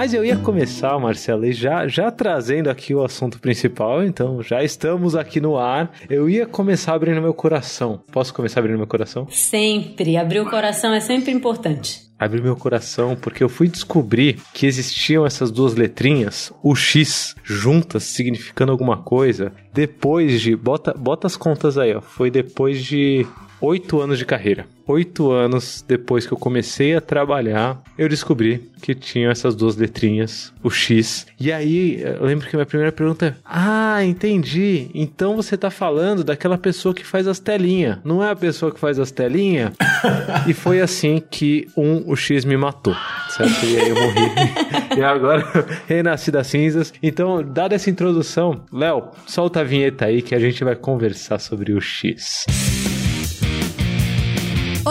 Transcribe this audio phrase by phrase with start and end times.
[0.00, 5.14] Mas eu ia começar, Marcela, já, já trazendo aqui o assunto principal, então já estamos
[5.14, 5.92] aqui no ar.
[6.08, 8.00] Eu ia começar abrindo meu coração.
[8.10, 9.28] Posso começar abrindo meu coração?
[9.28, 10.16] Sempre.
[10.16, 15.24] Abrir o coração é sempre importante abrir meu coração, porque eu fui descobrir que existiam
[15.24, 20.54] essas duas letrinhas, o X, juntas, significando alguma coisa, depois de.
[20.54, 22.02] Bota, bota as contas aí, ó.
[22.02, 23.26] Foi depois de
[23.58, 28.94] oito anos de carreira oito anos depois que eu comecei a trabalhar, eu descobri que
[28.94, 31.26] tinha essas duas letrinhas, o X.
[31.38, 34.90] E aí, eu lembro que minha primeira pergunta é: Ah, entendi.
[34.94, 37.98] Então você tá falando daquela pessoa que faz as telinhas.
[38.04, 39.72] Não é a pessoa que faz as telinhas?
[40.46, 42.96] e foi assim que um, o X me matou.
[43.28, 43.64] Certo?
[43.66, 44.96] E aí eu morri.
[44.96, 45.44] e agora
[45.86, 46.92] renasci das cinzas.
[47.02, 51.72] Então, dada essa introdução, Léo, solta a vinheta aí que a gente vai conversar sobre
[51.72, 52.46] o X.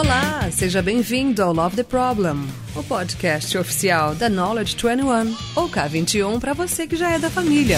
[0.00, 6.40] Olá, seja bem-vindo ao Love the Problem, o podcast oficial da Knowledge 21 ou K21
[6.40, 7.76] para você que já é da família.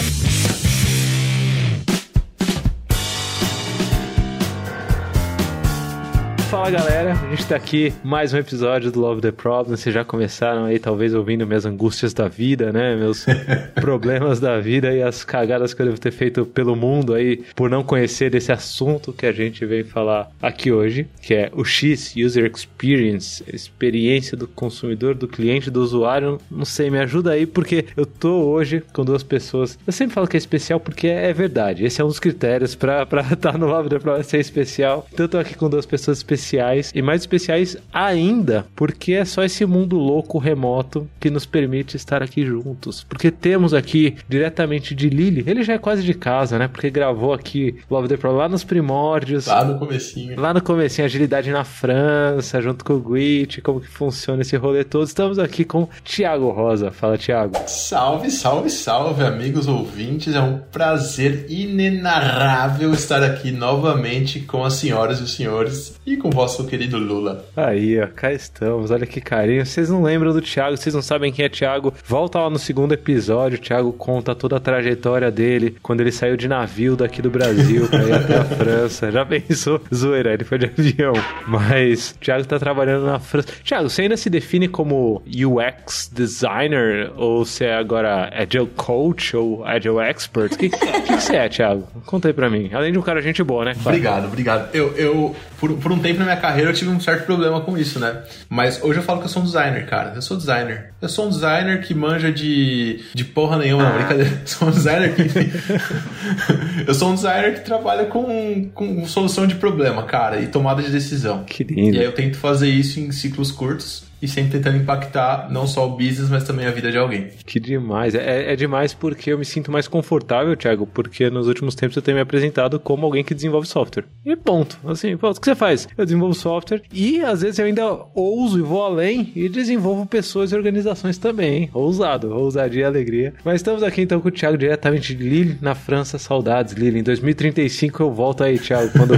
[6.53, 9.75] Fala galera, a gente tá aqui mais um episódio do Love the Problem.
[9.75, 12.95] Vocês já começaram aí, talvez, ouvindo minhas angústias da vida, né?
[12.95, 13.25] Meus
[13.75, 17.71] problemas da vida e as cagadas que eu devo ter feito pelo mundo aí por
[17.71, 22.13] não conhecer desse assunto que a gente veio falar aqui hoje, que é o X,
[22.15, 26.39] User Experience, experiência do consumidor, do cliente, do usuário.
[26.51, 29.79] Não sei, me ajuda aí, porque eu tô hoje com duas pessoas.
[29.87, 31.83] Eu sempre falo que é especial porque é verdade.
[31.83, 35.09] Esse é um dos critérios pra estar tá no Love the Problem ser especial.
[35.11, 39.25] Então eu tô aqui com duas pessoas especiais especiais e mais especiais ainda porque é
[39.25, 43.05] só esse mundo louco remoto que nos permite estar aqui juntos.
[43.09, 46.69] Porque temos aqui diretamente de Lily, ele já é quase de casa, né?
[46.69, 49.47] Porque gravou aqui Love the Pro lá nos primórdios.
[49.47, 50.41] Lá no comecinho.
[50.41, 54.85] Lá no comecinho, agilidade na França, junto com o Gwit, como que funciona esse rolê
[54.85, 55.07] todo.
[55.07, 56.91] Estamos aqui com Thiago Rosa.
[56.91, 57.55] Fala, Thiago.
[57.67, 60.35] Salve, salve, salve, amigos ouvintes.
[60.35, 66.32] É um prazer inenarrável estar aqui novamente com as senhoras e os senhores e com
[66.33, 67.45] vosso querido Lula.
[67.57, 68.91] Aí, ó, cá estamos.
[68.91, 69.65] Olha que carinho.
[69.65, 71.93] Vocês não lembram do Thiago, vocês não sabem quem é Thiago.
[72.05, 73.59] Volta lá no segundo episódio.
[73.59, 77.89] O Thiago conta toda a trajetória dele quando ele saiu de navio daqui do Brasil
[77.89, 79.11] pra ir até a França.
[79.11, 79.81] Já pensou?
[79.95, 81.13] Zoeira, ele foi de avião.
[81.47, 83.49] Mas o Thiago tá trabalhando na França.
[83.65, 89.65] Thiago, você ainda se define como UX designer ou você é agora Agile Coach ou
[89.65, 90.53] Agile Expert?
[90.55, 91.87] O que, que, que, você é, Thiago?
[92.07, 92.71] Conta aí pra mim.
[92.73, 93.75] Além de um cara gente boa, né?
[93.81, 94.75] Obrigado, obrigado.
[94.75, 97.79] Eu, eu por, por um tempo na minha carreira eu tive um certo problema com
[97.79, 98.23] isso, né?
[98.49, 100.13] Mas hoje eu falo que eu sou um designer, cara.
[100.17, 100.93] Eu sou designer.
[101.01, 103.91] Eu sou um designer que manja de, de porra nenhuma, ah.
[103.91, 104.33] não, brincadeira.
[104.43, 105.23] Eu sou um designer que.
[106.89, 110.91] eu sou um designer que trabalha com, com solução de problema, cara, e tomada de
[110.91, 111.45] decisão.
[111.45, 111.97] Que lindo.
[111.97, 115.87] E aí eu tento fazer isso em ciclos curtos e sempre tentando impactar não só
[115.87, 117.29] o business, mas também a vida de alguém.
[117.45, 118.15] Que demais.
[118.15, 122.03] É, é demais porque eu me sinto mais confortável, Thiago, porque nos últimos tempos eu
[122.03, 124.05] tenho me apresentado como alguém que desenvolve software.
[124.25, 124.79] E ponto.
[124.87, 125.89] Assim, pô, o que você faz?
[125.99, 127.83] Eu desenvolvo software e às vezes eu ainda
[128.15, 131.55] ouso e vou além e desenvolvo pessoas e organizações também.
[131.55, 131.71] Hein?
[131.75, 133.35] Ousado, ousadia e alegria.
[133.45, 136.19] Mas estamos aqui então com o Thiago diretamente de Lille, na França.
[136.19, 137.01] Saudades, Lille.
[137.01, 138.93] Em 2035 eu volto aí, Thiago.
[138.93, 139.15] Quando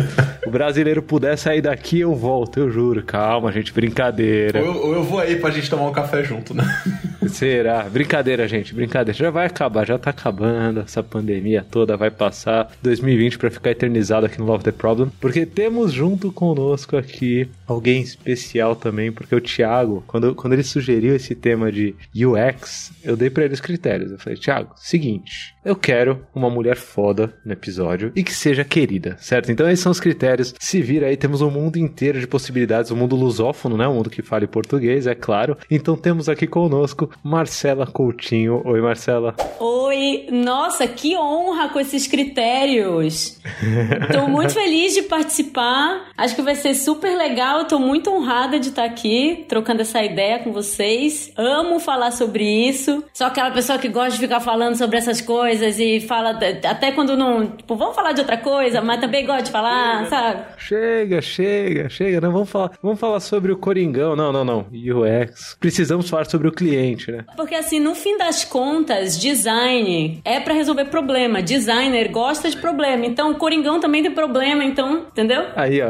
[0.47, 3.03] o brasileiro puder sair daqui, eu volto, eu juro.
[3.03, 4.61] Calma, gente, brincadeira.
[4.61, 6.65] Eu, eu eu vou aí pra gente tomar um café junto, né?
[7.29, 7.83] Será?
[7.85, 9.19] Brincadeira, gente, brincadeira.
[9.19, 10.81] Já vai acabar, já tá acabando.
[10.81, 12.71] Essa pandemia toda vai passar.
[12.83, 15.11] 2020 para ficar eternizado aqui no Love the Problem.
[15.21, 19.11] Porque temos junto conosco aqui alguém especial também.
[19.11, 23.55] Porque o Thiago, quando, quando ele sugeriu esse tema de UX, eu dei para ele
[23.55, 24.13] os critérios.
[24.13, 29.17] Eu falei, Thiago, seguinte, eu quero uma mulher foda no episódio e que seja querida,
[29.19, 29.51] certo?
[29.51, 30.55] Então esses são os critérios.
[30.59, 33.89] Se vira aí, temos um mundo inteiro de possibilidades, um mundo lusófono, né?
[33.89, 35.57] Um mundo que fale português, é claro.
[35.71, 38.63] Então temos aqui conosco Marcela Coutinho.
[38.65, 39.35] Oi, Marcela.
[39.59, 43.41] Oi, nossa, que honra com esses critérios.
[44.13, 46.09] Tô muito feliz de participar.
[46.17, 47.65] Acho que vai ser super legal.
[47.65, 51.33] Tô muito honrada de estar aqui trocando essa ideia com vocês.
[51.37, 53.05] Amo falar sobre isso.
[53.13, 57.17] Sou aquela pessoa que gosta de ficar falando sobre essas coisas e fala até quando
[57.17, 60.45] não, tipo, vamos falar de outra coisa, mas também gosto de falar, chega, sabe?
[60.59, 62.21] Chega, chega, chega.
[62.21, 64.17] Não vamos falar, vamos falar sobre o Coringão.
[64.17, 64.64] Não, não, não.
[64.73, 65.57] UX.
[65.59, 67.25] Precisamos falar sobre o cliente, né?
[67.37, 71.43] Porque assim, no fim das contas, design é para resolver problema.
[71.43, 73.07] Designer gosta de problema.
[73.07, 75.43] Então, o Coringão também tem problema, então, entendeu?
[75.57, 75.89] Aí, ó,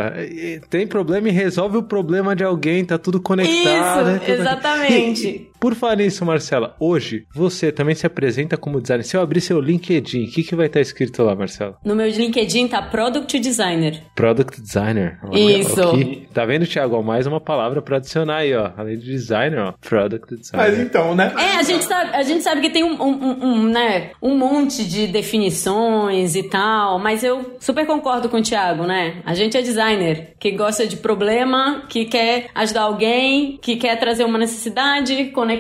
[0.69, 4.11] tem problema e resolve o problema de alguém, tá tudo conectado.
[4.11, 4.35] Isso, né?
[4.35, 5.51] exatamente.
[5.65, 9.03] Por falar nisso, Marcela, hoje você também se apresenta como designer.
[9.03, 11.79] Se eu abrir seu LinkedIn, o que, que vai estar escrito lá, Marcela?
[11.83, 14.03] No meu LinkedIn tá Product Designer.
[14.15, 15.19] Product Designer.
[15.25, 15.81] Olha, Isso.
[15.81, 16.29] Aqui.
[16.35, 17.03] Tá vendo, Thiago?
[17.03, 18.73] Mais uma palavra para adicionar aí, ó.
[18.77, 19.73] Além de designer, ó.
[19.81, 20.71] Product Designer.
[20.71, 21.33] Mas então, né?
[21.39, 24.85] É, a gente sabe, a gente sabe que tem um, um, um, né, um monte
[24.85, 29.23] de definições e tal, mas eu super concordo com o Thiago, né?
[29.25, 34.25] A gente é designer, que gosta de problema, que quer ajudar alguém, que quer trazer
[34.25, 35.54] uma necessidade, conectar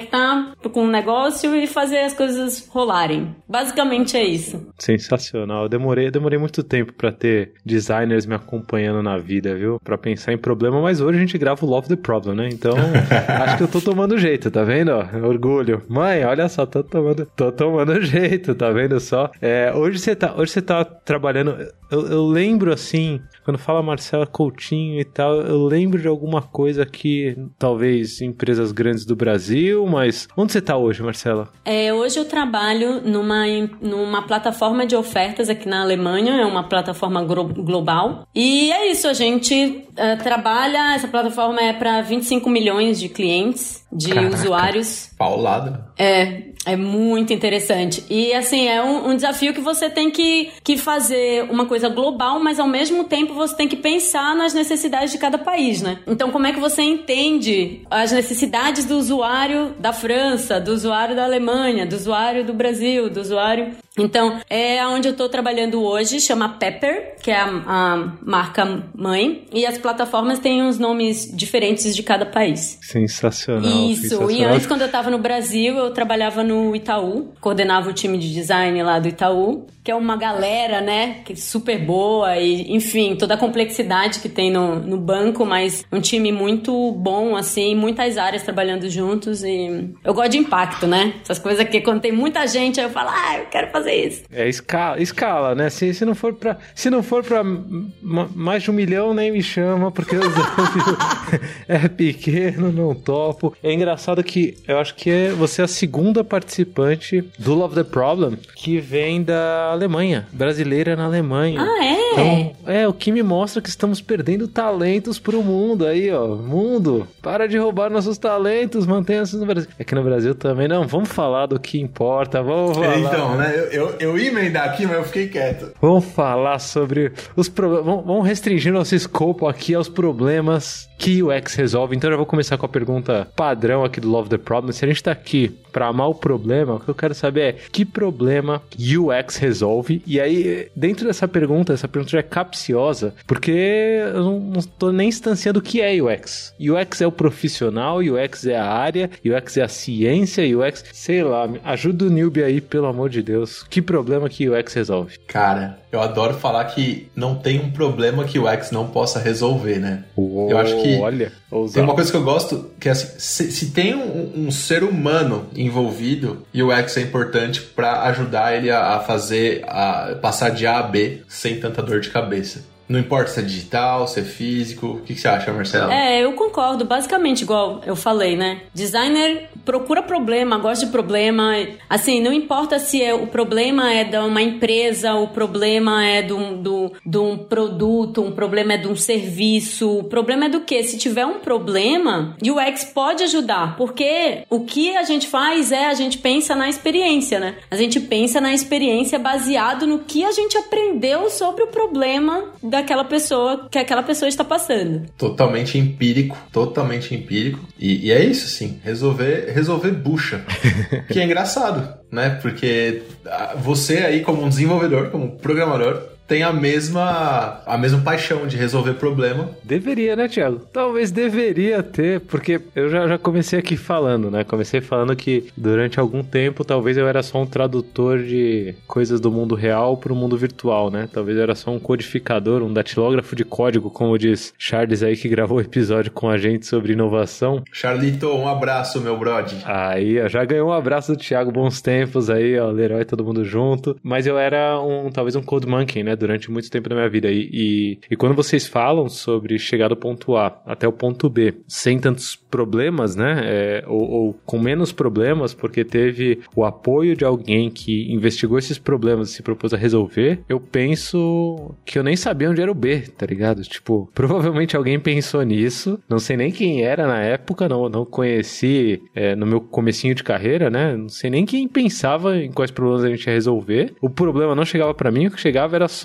[0.72, 3.34] com um negócio e fazer as coisas rolarem.
[3.48, 4.66] Basicamente é isso.
[4.78, 5.64] Sensacional.
[5.64, 9.78] Eu demorei, demorei muito tempo para ter designers me acompanhando na vida, viu?
[9.82, 12.48] Para pensar em problema, mas hoje a gente grava o Love the Problem, né?
[12.52, 12.74] Então,
[13.42, 14.92] acho que eu tô tomando jeito, tá vendo?
[15.24, 15.82] Orgulho.
[15.88, 19.30] Mãe, olha só, tô tomando, tô tomando jeito, tá vendo só?
[19.40, 21.56] É, hoje você tá, hoje você tá trabalhando.
[21.90, 26.84] Eu, eu lembro assim, quando fala Marcela Coutinho e tal, eu lembro de alguma coisa
[26.86, 31.48] que talvez empresas grandes do Brasil, mas onde você tá hoje, Marcela?
[31.64, 33.44] É, hoje eu trabalho numa,
[33.80, 38.26] numa plataforma de ofertas aqui na Alemanha, é uma plataforma global.
[38.34, 43.84] E é isso, a gente uh, trabalha, essa plataforma é para 25 milhões de clientes,
[43.92, 45.10] de Caraca, usuários.
[45.16, 45.84] Paulado.
[45.98, 48.04] É, é muito interessante.
[48.08, 52.40] E assim, é um, um, desafio que você tem que, que fazer uma coisa global,
[52.40, 55.98] mas ao mesmo tempo você tem que pensar nas necessidades de cada país, né?
[56.06, 61.24] Então, como é que você entende as necessidades do usuário da França, do usuário da
[61.24, 63.72] Alemanha, do usuário do Brasil, do usuário.
[63.96, 69.46] Então, é onde eu estou trabalhando hoje, chama Pepper, que é a, a marca mãe,
[69.52, 72.78] e as plataformas têm uns nomes diferentes de cada país.
[72.82, 73.62] Sensacional.
[73.62, 74.30] Isso, sensacional.
[74.30, 78.32] e antes, quando eu estava no Brasil, eu trabalhava no Itaú, coordenava o time de
[78.32, 83.16] design lá do Itaú, que é uma galera, né, que é super boa e, enfim,
[83.16, 88.16] toda a complexidade que tem no, no banco, mas um time muito bom, assim, muitas
[88.16, 91.12] áreas trabalhando juntos e eu gosto de impacto, né?
[91.22, 94.22] Essas coisas que quando tem muita gente, aí eu falo, ah, eu quero fazer isso.
[94.32, 95.70] É escala, escala né?
[95.70, 99.42] Se, se não for pra, se não for pra mais de um milhão, nem me
[99.42, 103.54] chama, porque o desafio é pequeno, não topo.
[103.62, 107.84] É engraçado que eu acho que é você é a segunda participante do Love the
[107.84, 111.60] Problem que vem da Alemanha, brasileira na Alemanha.
[111.60, 112.04] Ah, é?
[112.14, 116.36] Então, é, o que me mostra que estamos perdendo talentos pro mundo aí, ó.
[116.36, 119.68] Mundo, para de roubar nossos talentos, mantenha-se no Brasil.
[119.78, 122.98] É que no Brasil também, não, vamos falar do que importa, vamos falar.
[122.98, 125.72] Então, né, eu, eu, eu ia emendar aqui, mas eu fiquei quieto.
[125.80, 131.54] Vamos falar sobre os problemas, vamos restringir nosso escopo aqui aos problemas que o X
[131.54, 131.96] resolve.
[131.96, 134.72] Então eu vou começar com a pergunta padrão aqui do Love the Problem.
[134.72, 137.52] Se a gente tá aqui para amar o problema, o que eu quero saber é
[137.52, 140.00] que problema UX resolve?
[140.06, 144.92] E aí, dentro dessa pergunta, essa pergunta já é capciosa, porque eu não, não tô
[144.92, 146.54] nem instanciando o que é UX.
[146.60, 151.48] UX é o profissional, UX é a área, UX é a ciência, UX, sei lá,
[151.64, 153.63] ajuda o newbie aí, pelo amor de Deus.
[153.68, 155.18] Que problema que UX resolve?
[155.26, 159.78] Cara, eu adoro falar que não tem um problema que o UX não possa resolver,
[159.78, 160.04] né?
[160.16, 161.32] Uou, eu acho que olha,
[161.72, 164.82] tem uma coisa que eu gosto, que é assim, se, se tem um, um, ser
[164.84, 170.78] humano envolvido, UX é importante para ajudar ele a, a fazer, a passar de A
[170.78, 172.73] a B sem tanta dor de cabeça.
[172.88, 174.86] Não importa se é digital, se é físico.
[174.86, 175.90] O que, que você acha, Marcelo?
[175.90, 176.84] É, eu concordo.
[176.84, 178.60] Basicamente, igual eu falei, né?
[178.74, 181.52] Designer procura problema, gosta de problema.
[181.88, 186.32] Assim, não importa se é, o problema é de uma empresa, o problema é de
[186.32, 189.98] um, do, de um produto, um problema é de um serviço.
[189.98, 190.82] O problema é do quê?
[190.82, 193.76] Se tiver um problema, o UX pode ajudar.
[193.76, 197.56] Porque o que a gente faz é a gente pensa na experiência, né?
[197.70, 202.44] A gente pensa na experiência baseado no que a gente aprendeu sobre o problema
[202.74, 205.06] daquela pessoa que aquela pessoa está passando.
[205.16, 207.60] Totalmente empírico, totalmente empírico.
[207.78, 208.80] E, e é isso, sim.
[208.82, 210.44] Resolver, resolver bucha.
[211.08, 212.38] que é engraçado, né?
[212.42, 218.46] Porque ah, você aí, como um desenvolvedor, como programador, tem a mesma a mesma paixão
[218.46, 219.50] de resolver problema.
[219.62, 220.60] Deveria, né, Thiago?
[220.72, 224.44] Talvez deveria ter, porque eu já, já comecei aqui falando, né?
[224.44, 229.30] Comecei falando que durante algum tempo talvez eu era só um tradutor de coisas do
[229.30, 231.08] mundo real para o mundo virtual, né?
[231.12, 235.28] Talvez eu era só um codificador, um datilógrafo de código, como diz Charles aí que
[235.28, 237.62] gravou o episódio com a gente sobre inovação.
[237.72, 239.56] Charlito, um abraço, meu brode.
[239.64, 243.44] Aí, ó, já ganhou um abraço do Thiago, bons tempos aí, ó, Leroy, todo mundo
[243.44, 243.96] junto.
[244.02, 246.13] Mas eu era um, talvez um code monkey, né?
[246.16, 247.30] Durante muito tempo da minha vida.
[247.30, 251.54] E, e, e, quando vocês falam sobre chegar do ponto A até o ponto B
[251.66, 257.24] sem tantos problemas, né, é, ou, ou, com menos problemas, porque teve o apoio de
[257.24, 262.16] alguém que investigou esses problemas e se propôs a resolver, eu penso que eu nem
[262.16, 263.62] sabia onde era o B, tá ligado?
[263.62, 269.02] Tipo, provavelmente alguém pensou nisso, não sei nem quem era na época, não, não conheci
[269.14, 273.04] é, no meu comecinho de carreira, né, não sei nem quem pensava em quais problemas
[273.04, 273.94] a gente ia resolver.
[274.00, 276.03] O problema não chegava para mim, o que chegava era só,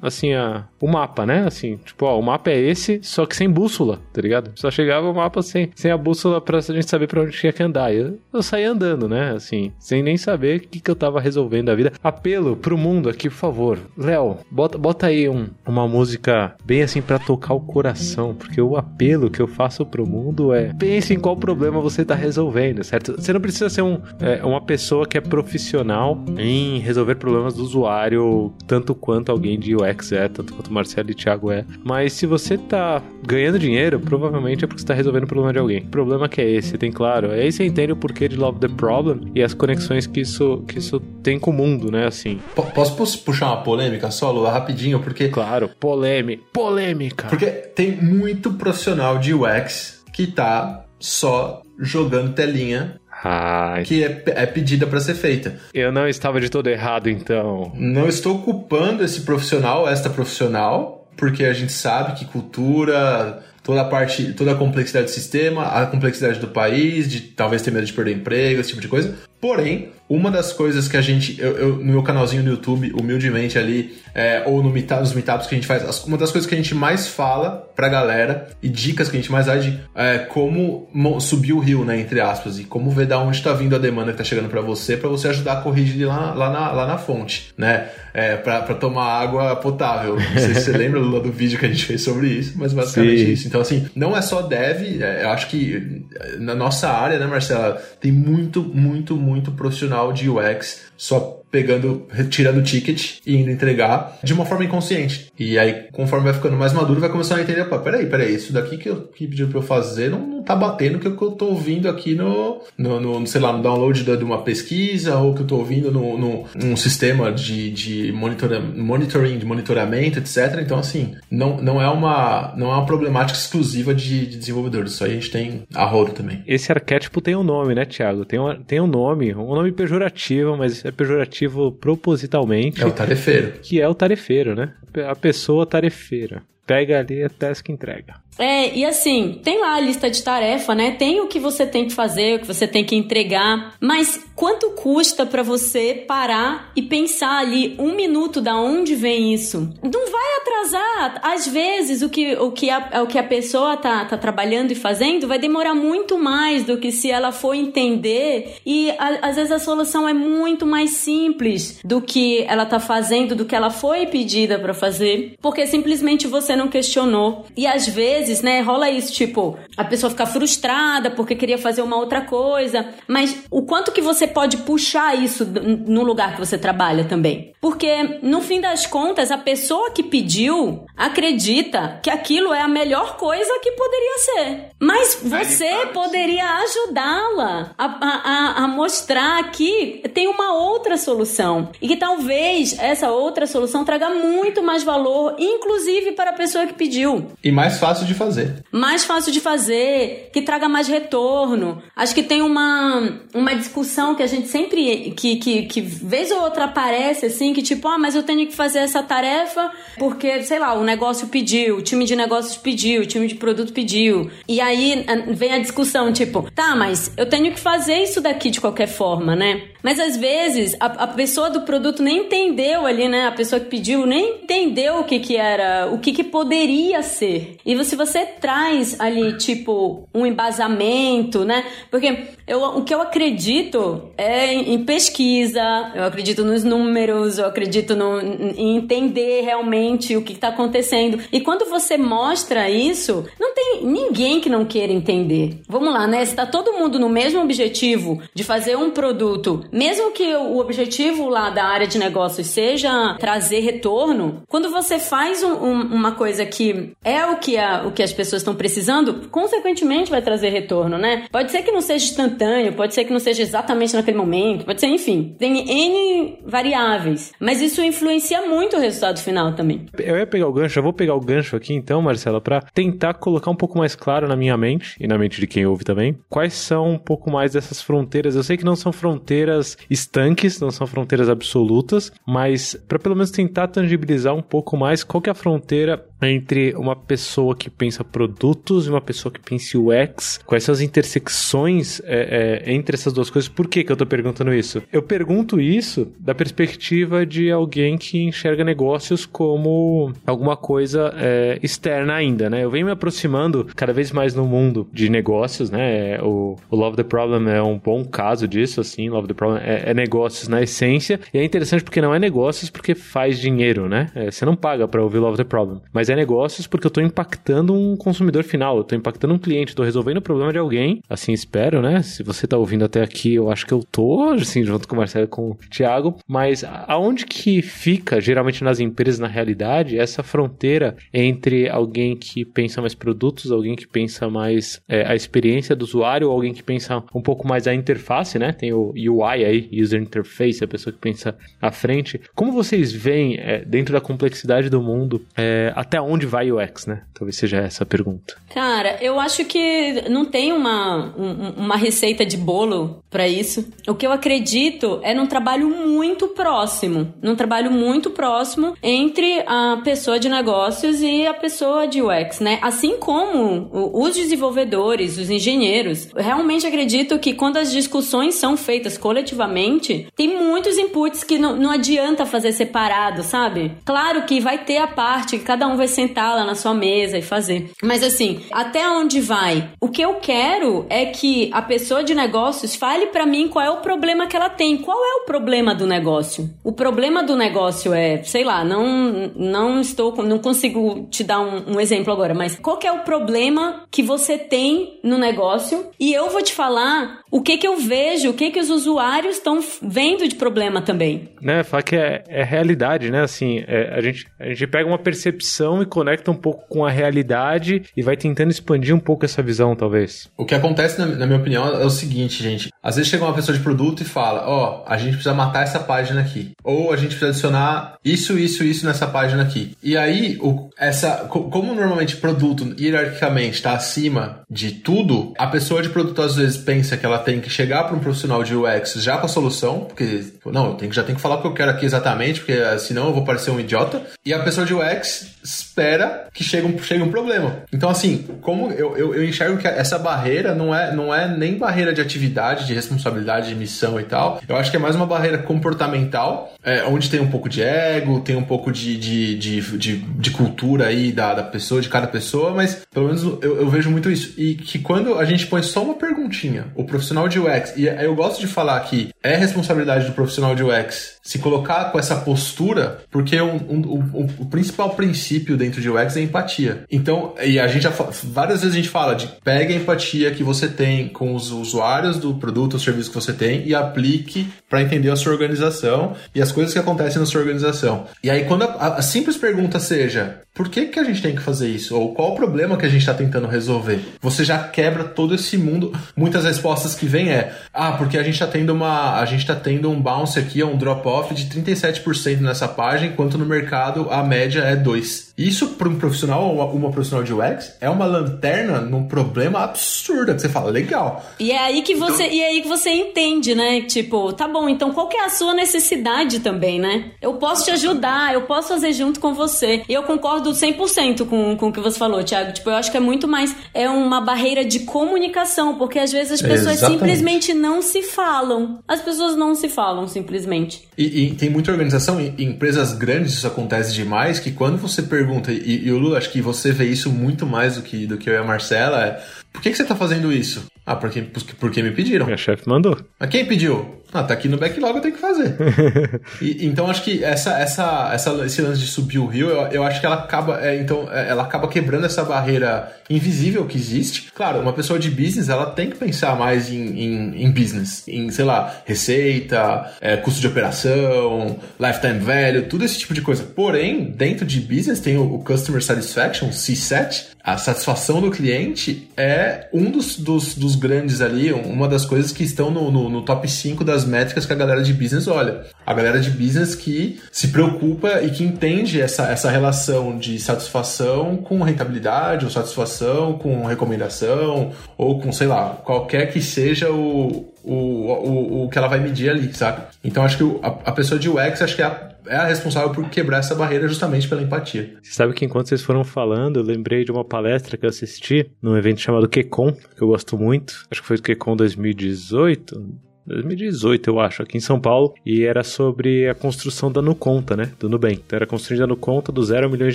[0.00, 1.46] assim, a, o mapa, né?
[1.46, 4.50] Assim, tipo, ó, o mapa é esse, só que sem bússola, tá ligado?
[4.54, 7.62] Só chegava o mapa sem, sem a bússola pra gente saber pra onde tinha que
[7.62, 7.92] andar.
[7.92, 9.32] Eu, eu saía andando, né?
[9.32, 11.92] Assim, sem nem saber o que, que eu tava resolvendo da vida.
[12.02, 13.78] Apelo pro mundo aqui, por favor.
[13.96, 18.76] Léo, bota, bota aí um, uma música bem assim para tocar o coração, porque o
[18.76, 23.16] apelo que eu faço pro mundo é pense em qual problema você tá resolvendo, certo?
[23.18, 27.62] Você não precisa ser um, é, uma pessoa que é profissional em resolver problemas do
[27.62, 31.64] usuário tanto quanto alguém de UX é, tanto quanto o Marcelo e o Thiago é.
[31.84, 35.58] Mas se você tá ganhando dinheiro, provavelmente é porque você tá resolvendo o problema de
[35.58, 35.80] alguém.
[35.80, 37.30] O problema que é esse, tem claro.
[37.30, 40.78] Aí você entende o porquê de Love the Problem e as conexões que isso, que
[40.78, 42.06] isso tem com o mundo, né?
[42.06, 42.40] Assim.
[42.54, 45.00] P posso puxar uma polêmica solo rapidinho?
[45.00, 45.28] Porque.
[45.28, 46.42] Claro, polêmica.
[46.52, 47.28] Polêmica.
[47.28, 53.84] Porque tem muito profissional de UX que tá só jogando telinha Ai.
[53.84, 55.56] que é, é pedida para ser feita.
[55.74, 57.72] Eu não estava de todo errado, então.
[57.74, 63.84] Não estou culpando esse profissional, esta profissional, porque a gente sabe que cultura, toda a
[63.84, 67.92] parte, toda a complexidade do sistema, a complexidade do país, de talvez ter medo de
[67.92, 69.14] perder emprego, esse tipo de coisa.
[69.40, 73.58] Porém, uma das coisas que a gente, eu, eu, no meu canalzinho no YouTube, humildemente
[73.58, 76.54] ali, é, ou no meetup, nos meetups que a gente faz, uma das coisas que
[76.54, 80.18] a gente mais fala pra galera e dicas que a gente mais dá de é
[80.18, 80.88] como
[81.20, 84.12] subir o rio, né, entre aspas, e como ver da onde tá vindo a demanda
[84.12, 86.98] que tá chegando para você, para você ajudar a corrigir lá, lá, na, lá na
[86.98, 90.16] fonte, né, é, pra, pra tomar água potável.
[90.16, 92.72] Não sei se você lembra do, do vídeo que a gente fez sobre isso, mas
[92.72, 93.32] basicamente Sim.
[93.32, 93.46] isso.
[93.46, 96.04] Então, assim, não é só dev, é, eu acho que
[96.38, 102.60] na nossa área, né, Marcela, tem muito, muito, muito profissional de UX só pegando, retirando
[102.60, 105.30] o ticket e indo entregar de uma forma inconsciente.
[105.38, 108.52] E aí, conforme vai ficando mais maduro, vai começando a entender, pô, peraí, peraí, isso
[108.52, 111.22] daqui que, eu, que pediu pra eu fazer não, não tá batendo com o que
[111.22, 115.34] eu tô ouvindo aqui no, no, no sei lá, no download de uma pesquisa ou
[115.34, 120.60] que eu tô ouvindo no, no, num sistema de, de monitora, monitoring, de monitoramento, etc.
[120.60, 125.04] Então, assim, não, não, é, uma, não é uma problemática exclusiva de, de desenvolvedores, isso
[125.04, 126.42] aí a gente tem a rodo também.
[126.46, 128.24] Esse arquétipo tem um nome, né, Thiago?
[128.24, 131.37] Tem, uma, tem um nome, um nome pejorativo, mas é pejorativo
[131.80, 132.82] propositalmente.
[132.82, 133.52] É o tarefeiro.
[133.62, 134.74] Que é o tarefeiro, né?
[135.08, 136.42] A pessoa tarefeira.
[136.66, 138.14] Pega ali a task entrega.
[138.38, 140.92] É, e assim, tem lá a lista de tarefa, né?
[140.92, 144.70] Tem o que você tem que fazer, o que você tem que entregar, mas quanto
[144.70, 149.68] custa para você parar e pensar ali um minuto da onde vem isso?
[149.82, 151.20] Não vai atrasar.
[151.22, 154.76] Às vezes, o que, o que, a, o que a pessoa tá, tá trabalhando e
[154.76, 158.56] fazendo vai demorar muito mais do que se ela for entender.
[158.64, 163.34] E a, às vezes a solução é muito mais simples do que ela tá fazendo,
[163.34, 167.46] do que ela foi pedida para fazer, porque simplesmente você não questionou.
[167.56, 171.82] E às vezes vezes, né, rola isso, tipo, a pessoa fica frustrada porque queria fazer
[171.82, 176.56] uma outra coisa, mas o quanto que você pode puxar isso no lugar que você
[176.56, 177.52] trabalha também?
[177.60, 183.16] Porque no fim das contas, a pessoa que pediu acredita que aquilo é a melhor
[183.16, 184.68] coisa que poderia ser.
[184.78, 191.96] Mas você poderia ajudá-la a, a, a mostrar que tem uma outra solução e que
[191.96, 197.26] talvez essa outra solução traga muito mais valor, inclusive para a pessoa que pediu.
[197.42, 198.64] E mais fácil de fazer.
[198.70, 201.82] Mais fácil de fazer, que traga mais retorno.
[201.96, 206.42] Acho que tem uma, uma discussão que a gente sempre, que, que, que vez ou
[206.42, 210.58] outra aparece assim, que tipo, ah, mas eu tenho que fazer essa tarefa porque, sei
[210.58, 214.30] lá, o negócio pediu, o time de negócios pediu, o time de produto pediu.
[214.46, 218.60] E aí vem a discussão, tipo, tá, mas eu tenho que fazer isso daqui de
[218.60, 219.68] qualquer forma, né?
[219.82, 223.26] Mas às vezes a, a pessoa do produto nem entendeu ali, né?
[223.26, 227.56] A pessoa que pediu nem entendeu o que que era, o que que poderia ser.
[227.64, 231.64] E se você traz ali, tipo, um embasamento, né?
[231.90, 237.94] Porque eu, o que eu acredito é em pesquisa, eu acredito nos números, eu acredito
[237.94, 241.18] no, em entender realmente o que está acontecendo.
[241.30, 245.60] E quando você mostra isso, não tem ninguém que não queira entender.
[245.68, 246.24] Vamos lá, né?
[246.24, 251.28] Se tá todo mundo no mesmo objetivo de fazer um produto mesmo que o objetivo
[251.28, 256.44] lá da área de negócios seja trazer retorno, quando você faz um, um, uma coisa
[256.44, 260.98] que é o que, a, o que as pessoas estão precisando, consequentemente vai trazer retorno,
[260.98, 261.26] né?
[261.30, 264.80] Pode ser que não seja instantâneo, pode ser que não seja exatamente naquele momento, pode
[264.80, 269.86] ser, enfim, tem N variáveis, mas isso influencia muito o resultado final também.
[269.98, 273.14] Eu ia pegar o gancho, eu vou pegar o gancho aqui então, Marcela, para tentar
[273.14, 276.18] colocar um pouco mais claro na minha mente e na mente de quem ouve também,
[276.28, 278.36] quais são um pouco mais dessas fronteiras.
[278.36, 283.30] Eu sei que não são fronteiras estanques, não são fronteiras absolutas, mas para pelo menos
[283.30, 288.02] tentar tangibilizar um pouco mais qual que é a fronteira entre uma pessoa que pensa
[288.04, 290.40] produtos e uma pessoa que pensa UX?
[290.44, 293.48] Quais são as intersecções é, é, entre essas duas coisas?
[293.48, 294.82] Por que, que eu tô perguntando isso?
[294.92, 302.14] Eu pergunto isso da perspectiva de alguém que enxerga negócios como alguma coisa é, externa
[302.14, 302.64] ainda, né?
[302.64, 306.20] Eu venho me aproximando cada vez mais no mundo de negócios, né?
[306.22, 309.08] O, o Love the Problem é um bom caso disso, assim.
[309.08, 311.20] Love the Problem é, é negócios na essência.
[311.32, 314.10] E é interessante porque não é negócios porque faz dinheiro, né?
[314.14, 315.80] É, você não paga para ouvir Love the Problem.
[315.92, 319.38] Mas mas é negócios porque eu estou impactando um consumidor final, eu tô impactando um
[319.38, 322.02] cliente, estou resolvendo o problema de alguém, assim espero, né?
[322.02, 324.98] Se você está ouvindo até aqui, eu acho que eu tô, assim, junto com o
[324.98, 330.22] Marcelo e com o Thiago, mas aonde que fica, geralmente nas empresas, na realidade, essa
[330.22, 335.82] fronteira entre alguém que pensa mais produtos, alguém que pensa mais é, a experiência do
[335.82, 338.52] usuário, alguém que pensa um pouco mais a interface, né?
[338.52, 342.20] Tem o UI aí, User Interface, a pessoa que pensa à frente.
[342.34, 346.60] Como vocês veem, é, dentro da complexidade do mundo, é, até até onde vai o
[346.60, 347.02] X, né?
[347.12, 348.36] Talvez seja essa a pergunta.
[348.54, 353.66] Cara, eu acho que não tem uma, um, uma receita de bolo para isso.
[353.86, 359.80] O que eu acredito é num trabalho muito próximo, num trabalho muito próximo entre a
[359.82, 362.58] pessoa de negócios e a pessoa de UX, né?
[362.62, 370.06] Assim como os desenvolvedores, os engenheiros, realmente acredito que quando as discussões são feitas coletivamente,
[370.14, 373.72] tem muitos inputs que não, não adianta fazer separado, sabe?
[373.84, 377.18] Claro que vai ter a parte que cada um vai sentar lá na sua mesa
[377.18, 377.70] e fazer.
[377.82, 379.70] Mas assim, até onde vai?
[379.80, 383.70] O que eu quero é que a pessoa de negócios fale para mim qual é
[383.70, 384.76] o problema que ela tem.
[384.76, 386.50] Qual é o problema do negócio?
[386.62, 391.74] O problema do negócio é, sei lá, não não estou, não consigo te dar um,
[391.74, 395.86] um exemplo agora, mas qual é o problema que você tem no negócio?
[395.98, 399.36] E eu vou te falar o que que eu vejo, o que que os usuários
[399.36, 401.28] estão vendo de problema também.
[401.40, 403.22] Né, fala que é, é realidade, né?
[403.22, 406.90] Assim, é, a gente a gente pega uma percepção e conecta um pouco com a
[406.90, 410.28] realidade e vai tentando expandir um pouco essa visão, talvez.
[410.36, 412.70] O que acontece, na, minha opinião, é o seguinte, gente.
[412.82, 415.62] Às vezes chega uma pessoa de produto e fala: Ó, oh, a gente precisa matar
[415.62, 416.52] essa página aqui.
[416.62, 419.76] Ou a gente precisa adicionar isso, isso, isso nessa página aqui.
[419.82, 425.88] E aí, o, essa, como normalmente produto hierarquicamente está acima de tudo, a pessoa de
[425.88, 429.18] produto às vezes pensa que ela tem que chegar para um profissional de UX já
[429.18, 431.70] com a solução, porque não, eu tenho, já tenho que falar o que eu quero
[431.70, 434.02] aqui exatamente, porque senão eu vou parecer um idiota.
[434.24, 437.62] E a pessoa de UX espera que chegue um, chegue um problema.
[437.72, 441.56] Então, assim, como eu, eu, eu, enxergo que essa barreira não é, não é nem
[441.56, 444.40] barreira de atividade, de responsabilidade, de missão e tal.
[444.48, 448.20] Eu acho que é mais uma barreira comportamental, é, onde tem um pouco de ego,
[448.20, 452.06] tem um pouco de, de, de, de, de cultura aí da, da pessoa, de cada
[452.06, 454.34] pessoa, mas pelo menos eu, eu vejo muito isso.
[454.38, 458.14] E que quando a gente põe só uma perguntinha, o profissional de UX, e eu
[458.14, 463.00] gosto de falar que é responsabilidade do profissional de UX se colocar com essa postura,
[463.10, 466.84] porque o principal princípio dentro de UX é empatia.
[466.90, 470.42] Então, e a gente já, várias vezes a gente fala de pegue a empatia que
[470.42, 474.82] você tem com os usuários do produto ou serviço que você tem e aplique para
[474.82, 478.06] entender a sua organização e as coisas que acontecem na sua organização.
[478.22, 481.40] E aí, quando a, a simples pergunta seja por que, que a gente tem que
[481.40, 481.96] fazer isso?
[481.96, 484.00] Ou qual o problema que a gente está tentando resolver?
[484.20, 485.92] Você já quebra todo esse mundo.
[486.16, 489.20] Muitas respostas que vêm é: ah, porque a gente está tendo uma.
[489.20, 493.46] A gente está tendo um bounce aqui, um drop-off de 37% nessa página, enquanto no
[493.46, 495.28] mercado a média é 2%.
[495.38, 500.34] Isso para um profissional ou uma profissional de UX é uma lanterna num problema absurdo
[500.34, 501.24] que você fala, legal.
[501.38, 502.36] E é aí que você, então...
[502.36, 503.82] e é aí que você entende, né?
[503.82, 507.12] Tipo, tá bom, então qual que é a sua necessidade também, né?
[507.22, 509.84] Eu posso te ajudar, eu posso fazer junto com você.
[509.88, 512.52] E eu concordo 100% com, com o que você falou, Thiago.
[512.52, 516.32] Tipo, eu acho que é muito mais é uma barreira de comunicação, porque às vezes
[516.32, 517.00] as pessoas Exatamente.
[517.00, 518.80] simplesmente não se falam.
[518.88, 520.86] As pessoas não se falam simplesmente.
[520.96, 525.28] E, e tem muita organização, em empresas grandes isso acontece demais, que quando você pergunta
[525.28, 528.16] pergunta, e, e o Lula, acho que você vê isso muito mais do que, do
[528.16, 530.66] que eu e a Marcela, é por que, que você está fazendo isso?
[530.86, 531.22] Ah, porque,
[531.58, 532.26] porque me pediram.
[532.26, 532.98] Minha chefe mandou.
[533.18, 533.97] Mas quem pediu?
[534.12, 535.54] Ah, tá aqui no backlog, eu tenho que fazer.
[536.40, 539.82] e, então acho que essa, essa, essa, esse lance de subir o rio, eu, eu
[539.84, 544.30] acho que ela acaba, é, então, é, ela acaba quebrando essa barreira invisível que existe.
[544.34, 548.30] Claro, uma pessoa de business, ela tem que pensar mais em, em, em business, em,
[548.30, 553.42] sei lá, receita, é, custo de operação, lifetime value, tudo esse tipo de coisa.
[553.42, 559.68] Porém, dentro de business tem o, o Customer Satisfaction, C7, a satisfação do cliente é
[559.72, 563.50] um dos, dos, dos grandes ali, uma das coisas que estão no, no, no, top
[563.50, 565.66] 5 das métricas que a galera de business olha.
[565.86, 571.36] A galera de business que se preocupa e que entende essa, essa relação de satisfação
[571.36, 577.74] com rentabilidade, ou satisfação com recomendação, ou com, sei lá, qualquer que seja o, o,
[577.74, 579.82] o, o que ela vai medir ali, sabe?
[580.02, 582.90] Então acho que a, a pessoa de UX, acho que é a é a responsável
[582.90, 584.94] por quebrar essa barreira justamente pela empatia.
[585.02, 588.50] Você sabe que enquanto vocês foram falando, eu lembrei de uma palestra que eu assisti
[588.62, 590.86] num evento chamado QCon, que eu gosto muito.
[590.90, 595.62] Acho que foi o QCon 2018, 2018, eu acho, aqui em São Paulo, e era
[595.62, 597.70] sobre a construção da Nuconta, né?
[597.78, 598.22] Do Nubank.
[598.26, 599.94] Então era construída a Nuconta do zero a milhões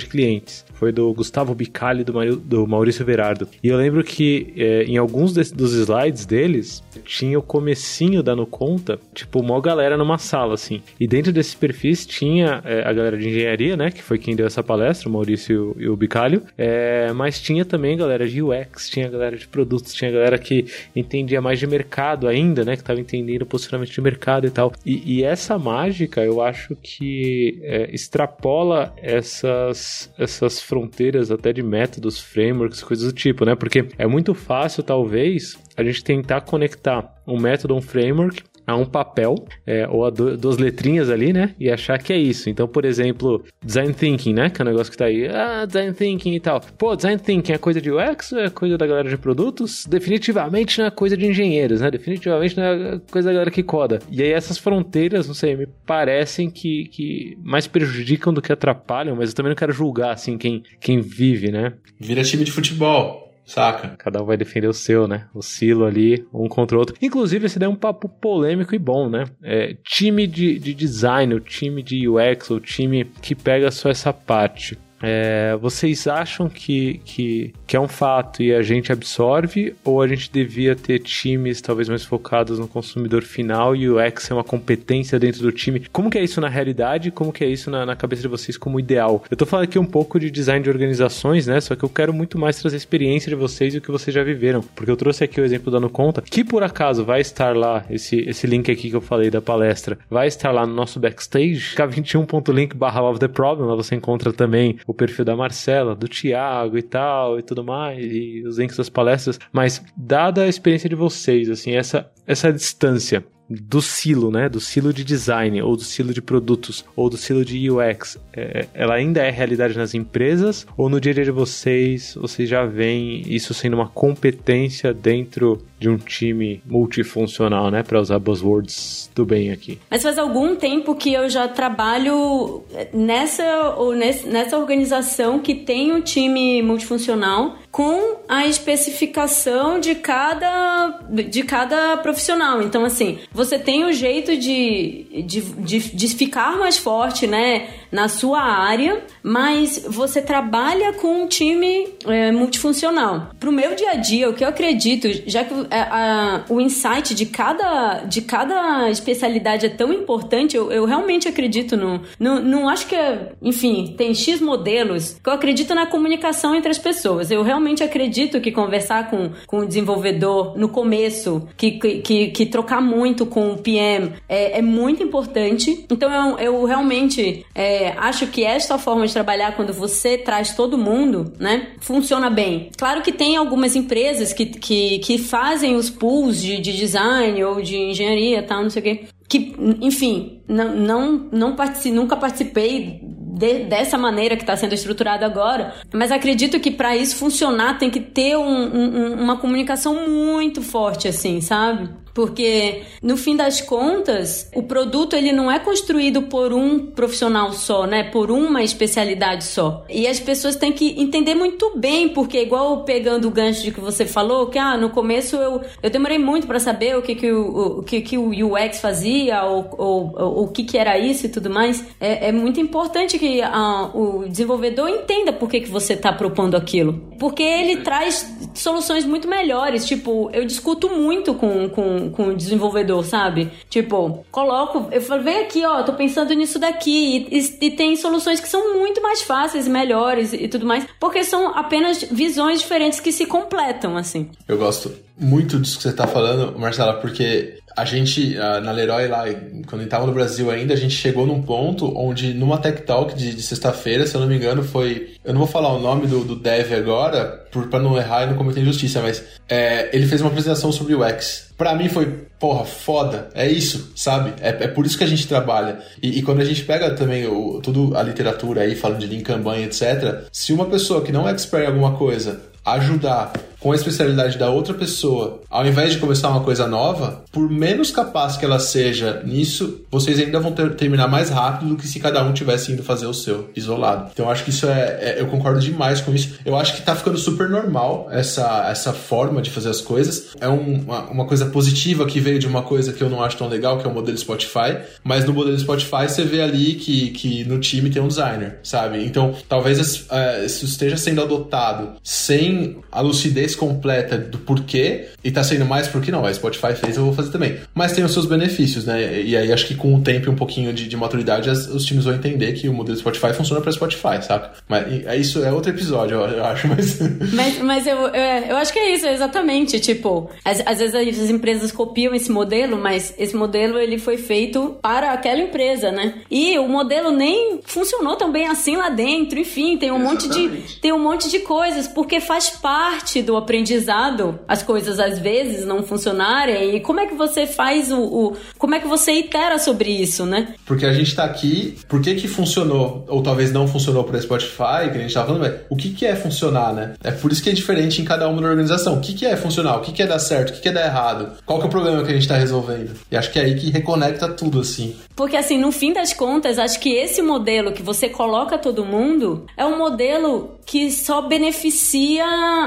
[0.00, 0.64] de clientes.
[0.74, 3.48] Foi do Gustavo Bicalli e do, Maurício Verardo.
[3.62, 8.98] E eu lembro que é, em alguns dos slides deles tinha o comecinho da Nuconta,
[9.12, 10.80] tipo, uma galera numa sala, assim.
[10.98, 13.90] E dentro desses perfis tinha é, a galera de engenharia, né?
[13.90, 16.42] Que foi quem deu essa palestra, o Maurício e o, Bicalho.
[16.56, 21.40] É, mas tinha também galera de UX, tinha galera de produtos, tinha galera que entendia
[21.40, 22.76] mais de mercado ainda, né?
[22.76, 24.72] Que tava entendendo entendendo posicionamento de mercado e tal.
[24.84, 32.20] E, e essa mágica, eu acho que é, extrapola essas, essas fronteiras até de métodos,
[32.20, 33.54] frameworks, coisas do tipo, né?
[33.54, 38.84] Porque é muito fácil, talvez, a gente tentar conectar um método, um framework a um
[38.84, 39.34] papel
[39.66, 41.54] é, ou a do, duas letrinhas ali, né?
[41.58, 42.48] E achar que é isso.
[42.48, 44.50] Então, por exemplo, design thinking, né?
[44.50, 45.28] Que é um negócio que tá aí.
[45.28, 46.60] Ah, design thinking e tal.
[46.78, 49.86] Pô, design thinking é coisa de UX ou é coisa da galera de produtos?
[49.86, 51.90] Definitivamente não é coisa de engenheiros, né?
[51.90, 54.00] Definitivamente não é coisa da galera que coda.
[54.10, 59.16] E aí essas fronteiras, não sei, me parecem que, que mais prejudicam do que atrapalham,
[59.16, 61.74] mas eu também não quero julgar, assim, quem, quem vive, né?
[61.98, 63.23] Vira time de futebol.
[63.44, 63.94] Saca?
[63.98, 65.26] Cada um vai defender o seu, né?
[65.34, 66.96] O silo ali, um contra o outro.
[67.00, 69.24] Inclusive, esse daí é um papo polêmico e bom, né?
[69.42, 74.12] É, time de, de design, o time de UX, o time que pega só essa
[74.12, 74.78] parte.
[75.04, 80.08] É, vocês acham que, que, que é um fato e a gente absorve ou a
[80.08, 84.44] gente devia ter times talvez mais focados no consumidor final e o X é uma
[84.44, 85.84] competência dentro do time?
[85.92, 87.10] Como que é isso na realidade?
[87.10, 89.22] Como que é isso na, na cabeça de vocês como ideal?
[89.30, 91.60] Eu tô falando aqui um pouco de design de organizações, né?
[91.60, 94.14] Só que eu quero muito mais trazer a experiência de vocês e o que vocês
[94.14, 94.62] já viveram.
[94.74, 98.16] Porque eu trouxe aqui o exemplo da Conta, que por acaso vai estar lá, esse,
[98.20, 102.74] esse link aqui que eu falei da palestra, vai estar lá no nosso backstage, k21.link
[102.74, 107.38] barra the problem, lá você encontra também o perfil da Marcela, do Thiago e tal
[107.38, 111.72] e tudo mais, e os links das palestras, mas dada a experiência de vocês, assim,
[111.72, 114.48] essa, essa distância do silo, né?
[114.48, 118.66] Do silo de design, ou do silo de produtos, ou do silo de UX, é,
[118.72, 120.66] ela ainda é realidade nas empresas?
[120.76, 125.62] Ou no dia a dia de vocês, vocês já veem isso sendo uma competência dentro
[125.84, 127.82] de um time multifuncional, né?
[127.82, 129.78] Para usar buzzwords do bem aqui.
[129.90, 136.00] Mas faz algum tempo que eu já trabalho nessa, ou nessa organização que tem um
[136.00, 142.62] time multifuncional com a especificação de cada, de cada profissional.
[142.62, 147.68] Então, assim, você tem o jeito de, de, de, de ficar mais forte, né?
[147.94, 153.30] Na sua área, mas você trabalha com um time é, multifuncional.
[153.40, 156.60] O meu dia a dia, o que eu acredito, já que a, é, a, o
[156.60, 162.40] insight de cada, de cada especialidade é tão importante, eu, eu realmente acredito no, no.
[162.40, 166.78] Não acho que, é, enfim, tem X modelos, que eu acredito na comunicação entre as
[166.78, 167.30] pessoas.
[167.30, 172.80] Eu realmente acredito que conversar com, com o desenvolvedor no começo, que, que, que trocar
[172.80, 175.86] muito com o PM é, é muito importante.
[175.88, 177.46] Então eu, eu realmente.
[177.54, 182.70] É, acho que esta forma de trabalhar, quando você traz todo mundo, né, funciona bem.
[182.76, 187.60] Claro que tem algumas empresas que, que, que fazem os pools de, de design ou
[187.60, 189.04] de engenharia tal, não sei o quê.
[189.28, 195.24] Que, enfim, não, não, não partici nunca participei de, dessa maneira que está sendo estruturado
[195.24, 200.62] agora, mas acredito que para isso funcionar tem que ter um, um, uma comunicação muito
[200.62, 201.90] forte, assim, sabe?
[202.14, 207.86] Porque no fim das contas, o produto ele não é construído por um profissional só,
[207.86, 208.04] né?
[208.04, 209.84] Por uma especialidade só.
[209.90, 213.80] E as pessoas têm que entender muito bem, porque igual pegando o gancho de que
[213.80, 217.32] você falou, que ah, no começo eu, eu demorei muito para saber o que que
[217.32, 221.26] o, o, que que o UX fazia ou, ou, ou, o que que era isso
[221.26, 221.84] e tudo mais.
[222.00, 226.56] É, é muito importante que ah, o desenvolvedor entenda por que que você está propondo
[226.56, 229.84] aquilo, porque ele traz soluções muito melhores.
[229.84, 233.50] Tipo, eu discuto muito com, com com, o desenvolvedor, sabe?
[233.68, 237.28] Tipo, coloco, eu falo, vem aqui, ó, tô pensando nisso daqui.
[237.30, 241.24] E, e, e tem soluções que são muito mais fáceis, melhores e tudo mais, porque
[241.24, 244.30] são apenas visões diferentes que se completam, assim.
[244.46, 249.24] Eu gosto muito disso que você tá falando, Marcela, porque a gente, na Leroy lá,
[249.66, 253.14] quando gente tava no Brasil ainda, a gente chegou num ponto onde numa Tech Talk
[253.14, 255.14] de, de sexta-feira, se eu não me engano, foi.
[255.24, 258.26] Eu não vou falar o nome do, do dev agora, por, pra não errar e
[258.26, 261.52] não cometer injustiça, mas é, ele fez uma apresentação sobre o UX.
[261.56, 262.06] Pra mim foi,
[262.38, 263.28] porra, foda.
[263.34, 264.32] É isso, sabe?
[264.40, 265.78] É, é por isso que a gente trabalha.
[266.02, 269.22] E, e quando a gente pega também o, tudo a literatura aí, falando de Lean
[269.22, 273.32] Kanban, etc., se uma pessoa que não é expert em alguma coisa ajudar
[273.64, 277.90] com a especialidade da outra pessoa, ao invés de começar uma coisa nova, por menos
[277.90, 281.98] capaz que ela seja nisso, vocês ainda vão ter, terminar mais rápido do que se
[281.98, 284.10] cada um tivesse indo fazer o seu, isolado.
[284.12, 286.34] Então eu acho que isso é, é, Eu concordo demais com isso.
[286.44, 290.34] Eu acho que tá ficando super normal essa, essa forma de fazer as coisas.
[290.38, 293.38] É um, uma, uma coisa positiva que veio de uma coisa que eu não acho
[293.38, 294.76] tão legal, que é o modelo Spotify.
[295.02, 299.02] Mas no modelo Spotify você vê ali que, que no time tem um designer, sabe?
[299.06, 305.42] Então talvez uh, isso esteja sendo adotado sem a lucidez completa do porquê e tá
[305.42, 307.58] sendo mais porque não, a Spotify fez, eu vou fazer também.
[307.74, 309.22] Mas tem os seus benefícios, né?
[309.22, 311.84] E aí acho que com o tempo e um pouquinho de, de maturidade, as, os
[311.84, 314.52] times vão entender que o modelo Spotify funciona para Spotify, saca?
[314.68, 316.98] Mas é isso é outro episódio, eu, eu acho, mas...
[317.32, 317.58] mas...
[317.58, 319.80] Mas, eu, eu, é, eu acho que é isso, exatamente.
[319.80, 324.76] Tipo, às, às vezes as empresas copiam esse modelo, mas esse modelo ele foi feito
[324.82, 326.22] para aquela empresa, né?
[326.30, 329.38] E o modelo nem funcionou tão bem assim lá dentro.
[329.38, 330.48] Enfim, tem um monte de
[330.80, 335.82] tem um monte de coisas porque faz parte do aprendizado as coisas às vezes não
[335.82, 336.76] funcionarem?
[336.76, 338.00] E como é que você faz o.
[338.00, 340.54] o como é que você itera sobre isso, né?
[340.66, 343.04] Porque a gente tá aqui, por que que funcionou?
[343.08, 346.06] Ou talvez não funcionou para Spotify, que a gente tava falando, mas o que que
[346.06, 346.94] é funcionar, né?
[347.02, 348.94] É por isso que é diferente em cada uma da organização.
[348.94, 349.76] O que que é funcionar?
[349.76, 350.50] O que que é dar certo?
[350.50, 351.32] O que que é dar errado?
[351.44, 352.90] Qual que é o problema que a gente tá resolvendo?
[353.10, 354.96] E acho que é aí que reconecta tudo, assim.
[355.14, 359.46] Porque, assim, no fim das contas, acho que esse modelo que você coloca todo mundo
[359.56, 362.24] é um modelo que só beneficia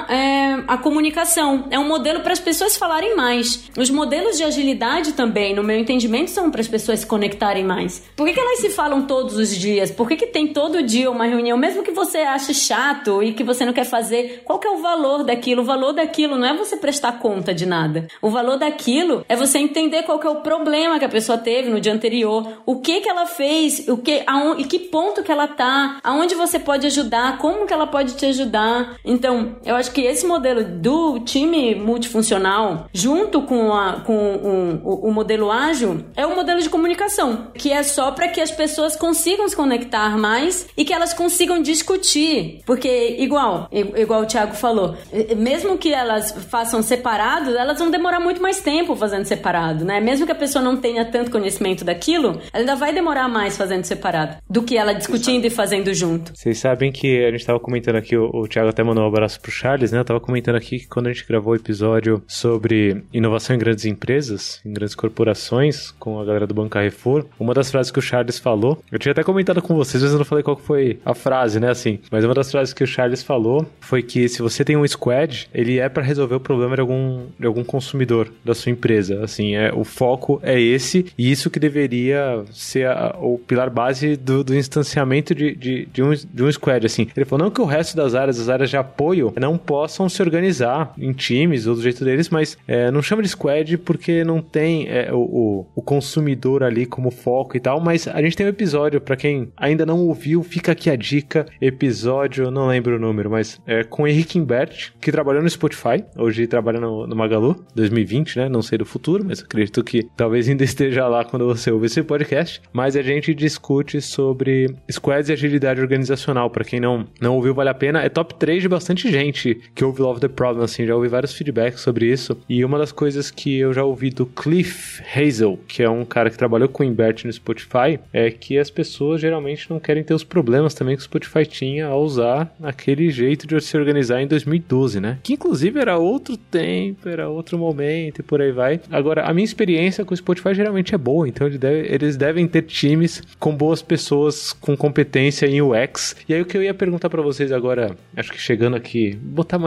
[0.09, 1.65] é, a comunicação.
[1.69, 3.69] É um modelo para as pessoas falarem mais.
[3.77, 8.03] Os modelos de agilidade também, no meu entendimento, são para as pessoas se conectarem mais.
[8.15, 9.91] Por que, que, elas se falam todos os dias?
[9.91, 13.43] Por que, que tem todo dia uma reunião, mesmo que você ache chato e que
[13.43, 14.41] você não quer fazer?
[14.45, 15.61] Qual que é o valor daquilo?
[15.61, 18.07] O valor daquilo não é você prestar conta de nada.
[18.21, 21.69] O valor daquilo é você entender qual que é o problema que a pessoa teve
[21.69, 25.31] no dia anterior, o que que ela fez, o que, aonde, e que ponto que
[25.31, 28.97] ela tá, aonde você pode ajudar, como que ela pode te ajudar.
[29.03, 35.07] Então, eu acho que esse modelo do time multifuncional, junto com, a, com um, o,
[35.07, 38.51] o modelo ágil, é o um modelo de comunicação, que é só para que as
[38.51, 42.61] pessoas consigam se conectar mais e que elas consigam discutir.
[42.65, 44.95] Porque, igual, igual o Thiago falou,
[45.35, 49.99] mesmo que elas façam separado, elas vão demorar muito mais tempo fazendo separado, né?
[49.99, 53.83] Mesmo que a pessoa não tenha tanto conhecimento daquilo, ela ainda vai demorar mais fazendo
[53.83, 56.31] separado do que ela discutindo e fazendo junto.
[56.35, 59.39] Vocês sabem que a gente tava comentando aqui, o, o Thiago até mandou um abraço
[59.39, 59.99] pro Charles, né?
[59.99, 63.85] Eu tava comentando aqui que quando a gente gravou o episódio sobre inovação em grandes
[63.85, 68.01] empresas, em grandes corporações, com a galera do Banco Carrefour, uma das frases que o
[68.01, 71.13] Charles falou, eu tinha até comentado com vocês, mas eu não falei qual foi a
[71.13, 71.69] frase, né?
[71.69, 74.87] Assim, mas uma das frases que o Charles falou foi que se você tem um
[74.87, 79.23] squad, ele é para resolver o problema de algum, de algum consumidor da sua empresa.
[79.23, 84.15] Assim, é, o foco é esse, e isso que deveria ser a, o pilar base
[84.15, 86.85] do, do instanciamento de, de, de, um, de um squad.
[86.85, 90.09] Assim, ele falou não que o resto das áreas, as áreas de apoio, não possam
[90.09, 94.23] se organizar em times ou do jeito deles, mas é, não chama de squad porque
[94.23, 97.79] não tem é, o, o, consumidor ali como foco e tal.
[97.79, 101.45] Mas a gente tem um episódio, para quem ainda não ouviu, fica aqui a dica:
[101.61, 106.03] episódio, não lembro o número, mas é com o Henrique Imbert, que trabalhou no Spotify,
[106.17, 108.49] hoje trabalha no, no Magalu, 2020, né?
[108.49, 112.03] Não sei do futuro, mas acredito que talvez ainda esteja lá quando você ouvir esse
[112.03, 112.61] podcast.
[112.73, 116.49] Mas a gente discute sobre squads e agilidade organizacional.
[116.49, 118.01] Para quem não, não ouviu, vale a pena.
[118.01, 121.33] É top 3 de bastante gente que ouve Love the Problem, assim, já ouvi vários
[121.33, 122.37] feedbacks sobre isso.
[122.47, 126.29] E uma das coisas que eu já ouvi do Cliff Hazel, que é um cara
[126.29, 130.13] que trabalhou com o Imbert no Spotify, é que as pessoas geralmente não querem ter
[130.13, 134.27] os problemas também que o Spotify tinha ao usar aquele jeito de se organizar em
[134.27, 135.19] 2012, né?
[135.23, 138.79] Que inclusive era outro tempo, era outro momento e por aí vai.
[138.91, 143.21] Agora, a minha experiência com o Spotify geralmente é boa, então eles devem ter times
[143.39, 146.15] com boas pessoas com competência em UX.
[146.27, 149.59] E aí o que eu ia perguntar para vocês agora, acho que chegando aqui, botar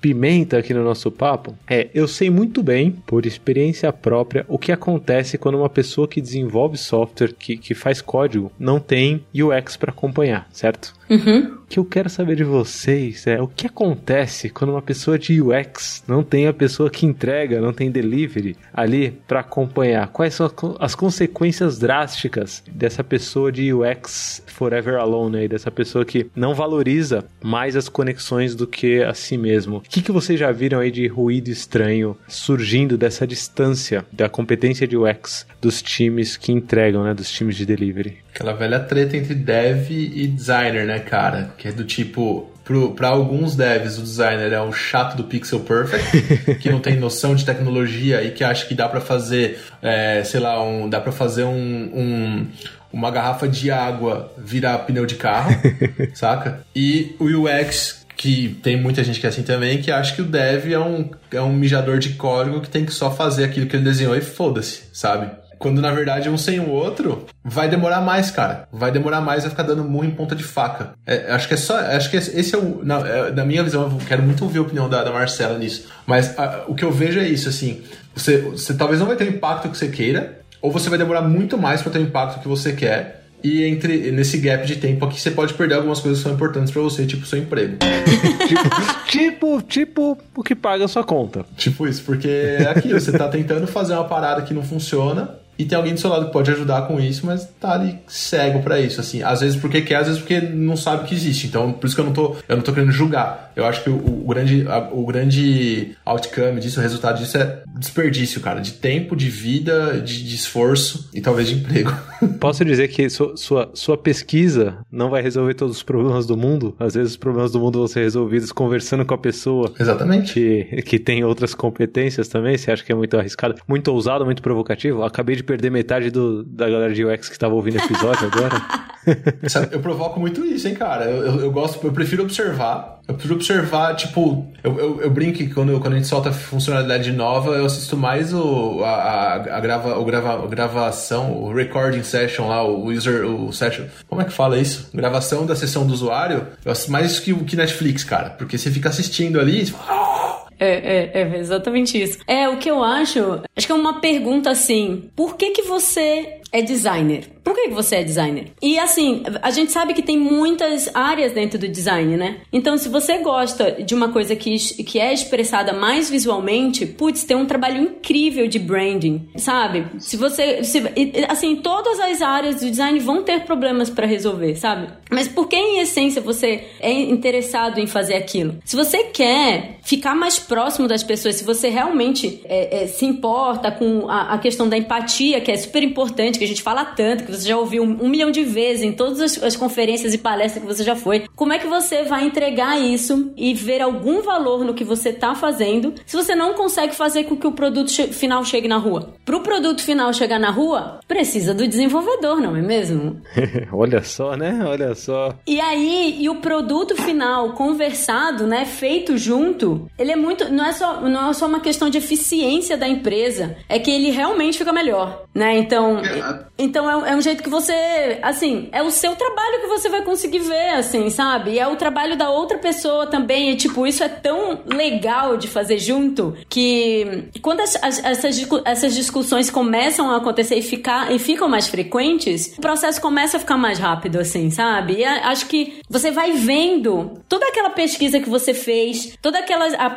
[0.00, 4.72] pimenta aqui no nosso papo, é, eu sei muito bem, por experiência própria, o que
[4.72, 9.92] acontece quando uma pessoa que desenvolve software, que, que faz código, não tem UX para
[9.92, 10.94] acompanhar, certo?
[11.12, 11.58] Uhum.
[11.62, 15.42] O que eu quero saber de vocês é o que acontece quando uma pessoa de
[15.42, 20.08] UX não tem a pessoa que entrega, não tem delivery ali para acompanhar.
[20.08, 26.30] Quais são as consequências drásticas dessa pessoa de UX forever alone aí, dessa pessoa que
[26.34, 29.78] não valoriza mais as conexões do que a si mesmo?
[29.78, 34.86] O que, que vocês já viram aí de ruído estranho surgindo dessa distância da competência
[34.86, 38.18] de UX dos times que entregam, né, dos times de delivery?
[38.34, 41.52] Aquela velha treta entre dev e designer, né, cara?
[41.58, 42.50] Que é do tipo,
[42.96, 47.34] para alguns devs, o designer é o chato do pixel perfect, que não tem noção
[47.34, 51.12] de tecnologia e que acha que dá para fazer, é, sei lá, um, dá para
[51.12, 52.46] fazer um, um,
[52.92, 55.50] uma garrafa de água virar pneu de carro,
[56.14, 56.60] saca?
[56.74, 60.24] E o UX que tem muita gente que é assim também, que acha que o
[60.24, 63.74] dev é um, é um mijador de código que tem que só fazer aquilo que
[63.74, 65.28] ele desenhou e foda-se, sabe?
[65.62, 68.66] Quando na verdade um sem o outro vai demorar mais, cara.
[68.72, 70.94] Vai demorar mais, vai ficar dando murro em ponta de faca.
[71.06, 71.78] É, acho que é só.
[71.78, 72.84] Acho que esse é o.
[72.84, 75.86] Na, é, na minha visão, eu quero muito ouvir a opinião da, da Marcela nisso.
[76.04, 77.80] Mas a, o que eu vejo é isso, assim.
[78.12, 81.22] Você, você talvez não vai ter o impacto que você queira, ou você vai demorar
[81.22, 83.22] muito mais para ter o impacto que você quer.
[83.44, 86.72] E entre nesse gap de tempo aqui, você pode perder algumas coisas que são importantes
[86.72, 87.76] para você, tipo seu emprego.
[89.06, 91.44] tipo, tipo, tipo o que paga a sua conta.
[91.56, 95.64] Tipo isso, porque é aquilo, você tá tentando fazer uma parada que não funciona, e
[95.64, 98.80] tem alguém do seu lado que pode ajudar com isso, mas tá ali cego para
[98.80, 99.22] isso, assim.
[99.22, 101.46] Às vezes porque quer, às vezes porque não sabe que existe.
[101.46, 103.52] Então, por isso que eu não tô, eu não tô querendo julgar.
[103.54, 107.62] Eu acho que o, o grande, a, o grande outcome disso, o resultado disso é
[107.76, 111.92] desperdício, cara, de tempo, de vida, de, de esforço e talvez de emprego.
[112.40, 116.74] Posso dizer que sua, sua, sua pesquisa não vai resolver todos os problemas do mundo?
[116.78, 119.72] Às vezes os problemas do mundo vão ser resolvidos conversando com a pessoa.
[119.78, 120.32] Exatamente.
[120.32, 122.56] Que, que tem outras competências também.
[122.56, 125.02] Você acha que é muito arriscado, muito ousado, muito provocativo?
[125.02, 128.62] Acabei de perder metade do, da galera de UX que estava ouvindo o episódio agora.
[129.70, 131.04] eu provoco muito isso, hein, cara.
[131.04, 133.00] Eu, eu, eu, gosto, eu prefiro observar.
[133.06, 137.10] Eu prefiro observar, tipo, eu, eu, eu brinco que quando, quando a gente solta funcionalidade
[137.12, 142.02] nova, eu assisto mais o, a, a, a, grava, o grava, a gravação, o recording
[142.04, 143.86] session lá, o user, o session.
[144.08, 144.88] Como é que fala isso?
[144.94, 146.46] Gravação da sessão do usuário.
[146.64, 148.30] Eu assisto mais que, que Netflix, cara.
[148.30, 150.11] Porque você fica assistindo ali e você fala, oh!
[150.58, 152.18] É, é, é exatamente isso.
[152.26, 156.41] É, o que eu acho, acho que é uma pergunta assim: por que que você
[156.52, 157.24] é designer?
[157.42, 158.52] Por que você é designer?
[158.60, 162.36] E assim, a gente sabe que tem muitas áreas dentro do design, né?
[162.52, 167.36] Então, se você gosta de uma coisa que, que é expressada mais visualmente, putz, tem
[167.36, 169.86] um trabalho incrível de branding, sabe?
[169.98, 170.62] Se você.
[170.62, 170.82] Se,
[171.28, 174.88] assim, todas as áreas do design vão ter problemas para resolver, sabe?
[175.10, 178.58] Mas por que, em essência, você é interessado em fazer aquilo?
[178.64, 183.70] Se você quer ficar mais próximo das pessoas, se você realmente é, é, se importa
[183.72, 187.24] com a, a questão da empatia, que é super importante, que a gente fala tanto,
[187.24, 190.18] que você já ouviu um, um milhão de vezes em todas as, as, conferências e
[190.18, 191.26] palestras que você já foi.
[191.36, 195.34] Como é que você vai entregar isso e ver algum valor no que você está
[195.36, 199.14] fazendo se você não consegue fazer com que o produto che final chegue na rua?
[199.24, 203.20] Para o produto final chegar na rua, precisa do desenvolvedor, não é mesmo?
[203.72, 204.64] Olha só, né?
[204.66, 205.34] Olha só.
[205.46, 210.72] E aí, e o produto final conversado, né, feito junto, ele é muito, não é
[210.72, 214.72] só, não é só uma questão de eficiência da empresa, é que ele realmente fica
[214.72, 215.56] melhor, né?
[215.56, 219.66] Então, é, então é, é um jeito que você, assim, é o seu trabalho que
[219.66, 221.52] você vai conseguir ver, assim, sabe?
[221.52, 223.50] E é o trabalho da outra pessoa também.
[223.50, 228.94] E, tipo, isso é tão legal de fazer junto que quando as, as, essas, essas
[228.94, 233.56] discussões começam a acontecer e, ficar, e ficam mais frequentes, o processo começa a ficar
[233.56, 234.98] mais rápido, assim, sabe?
[234.98, 239.36] E a, acho que você vai vendo toda aquela pesquisa que você fez, todo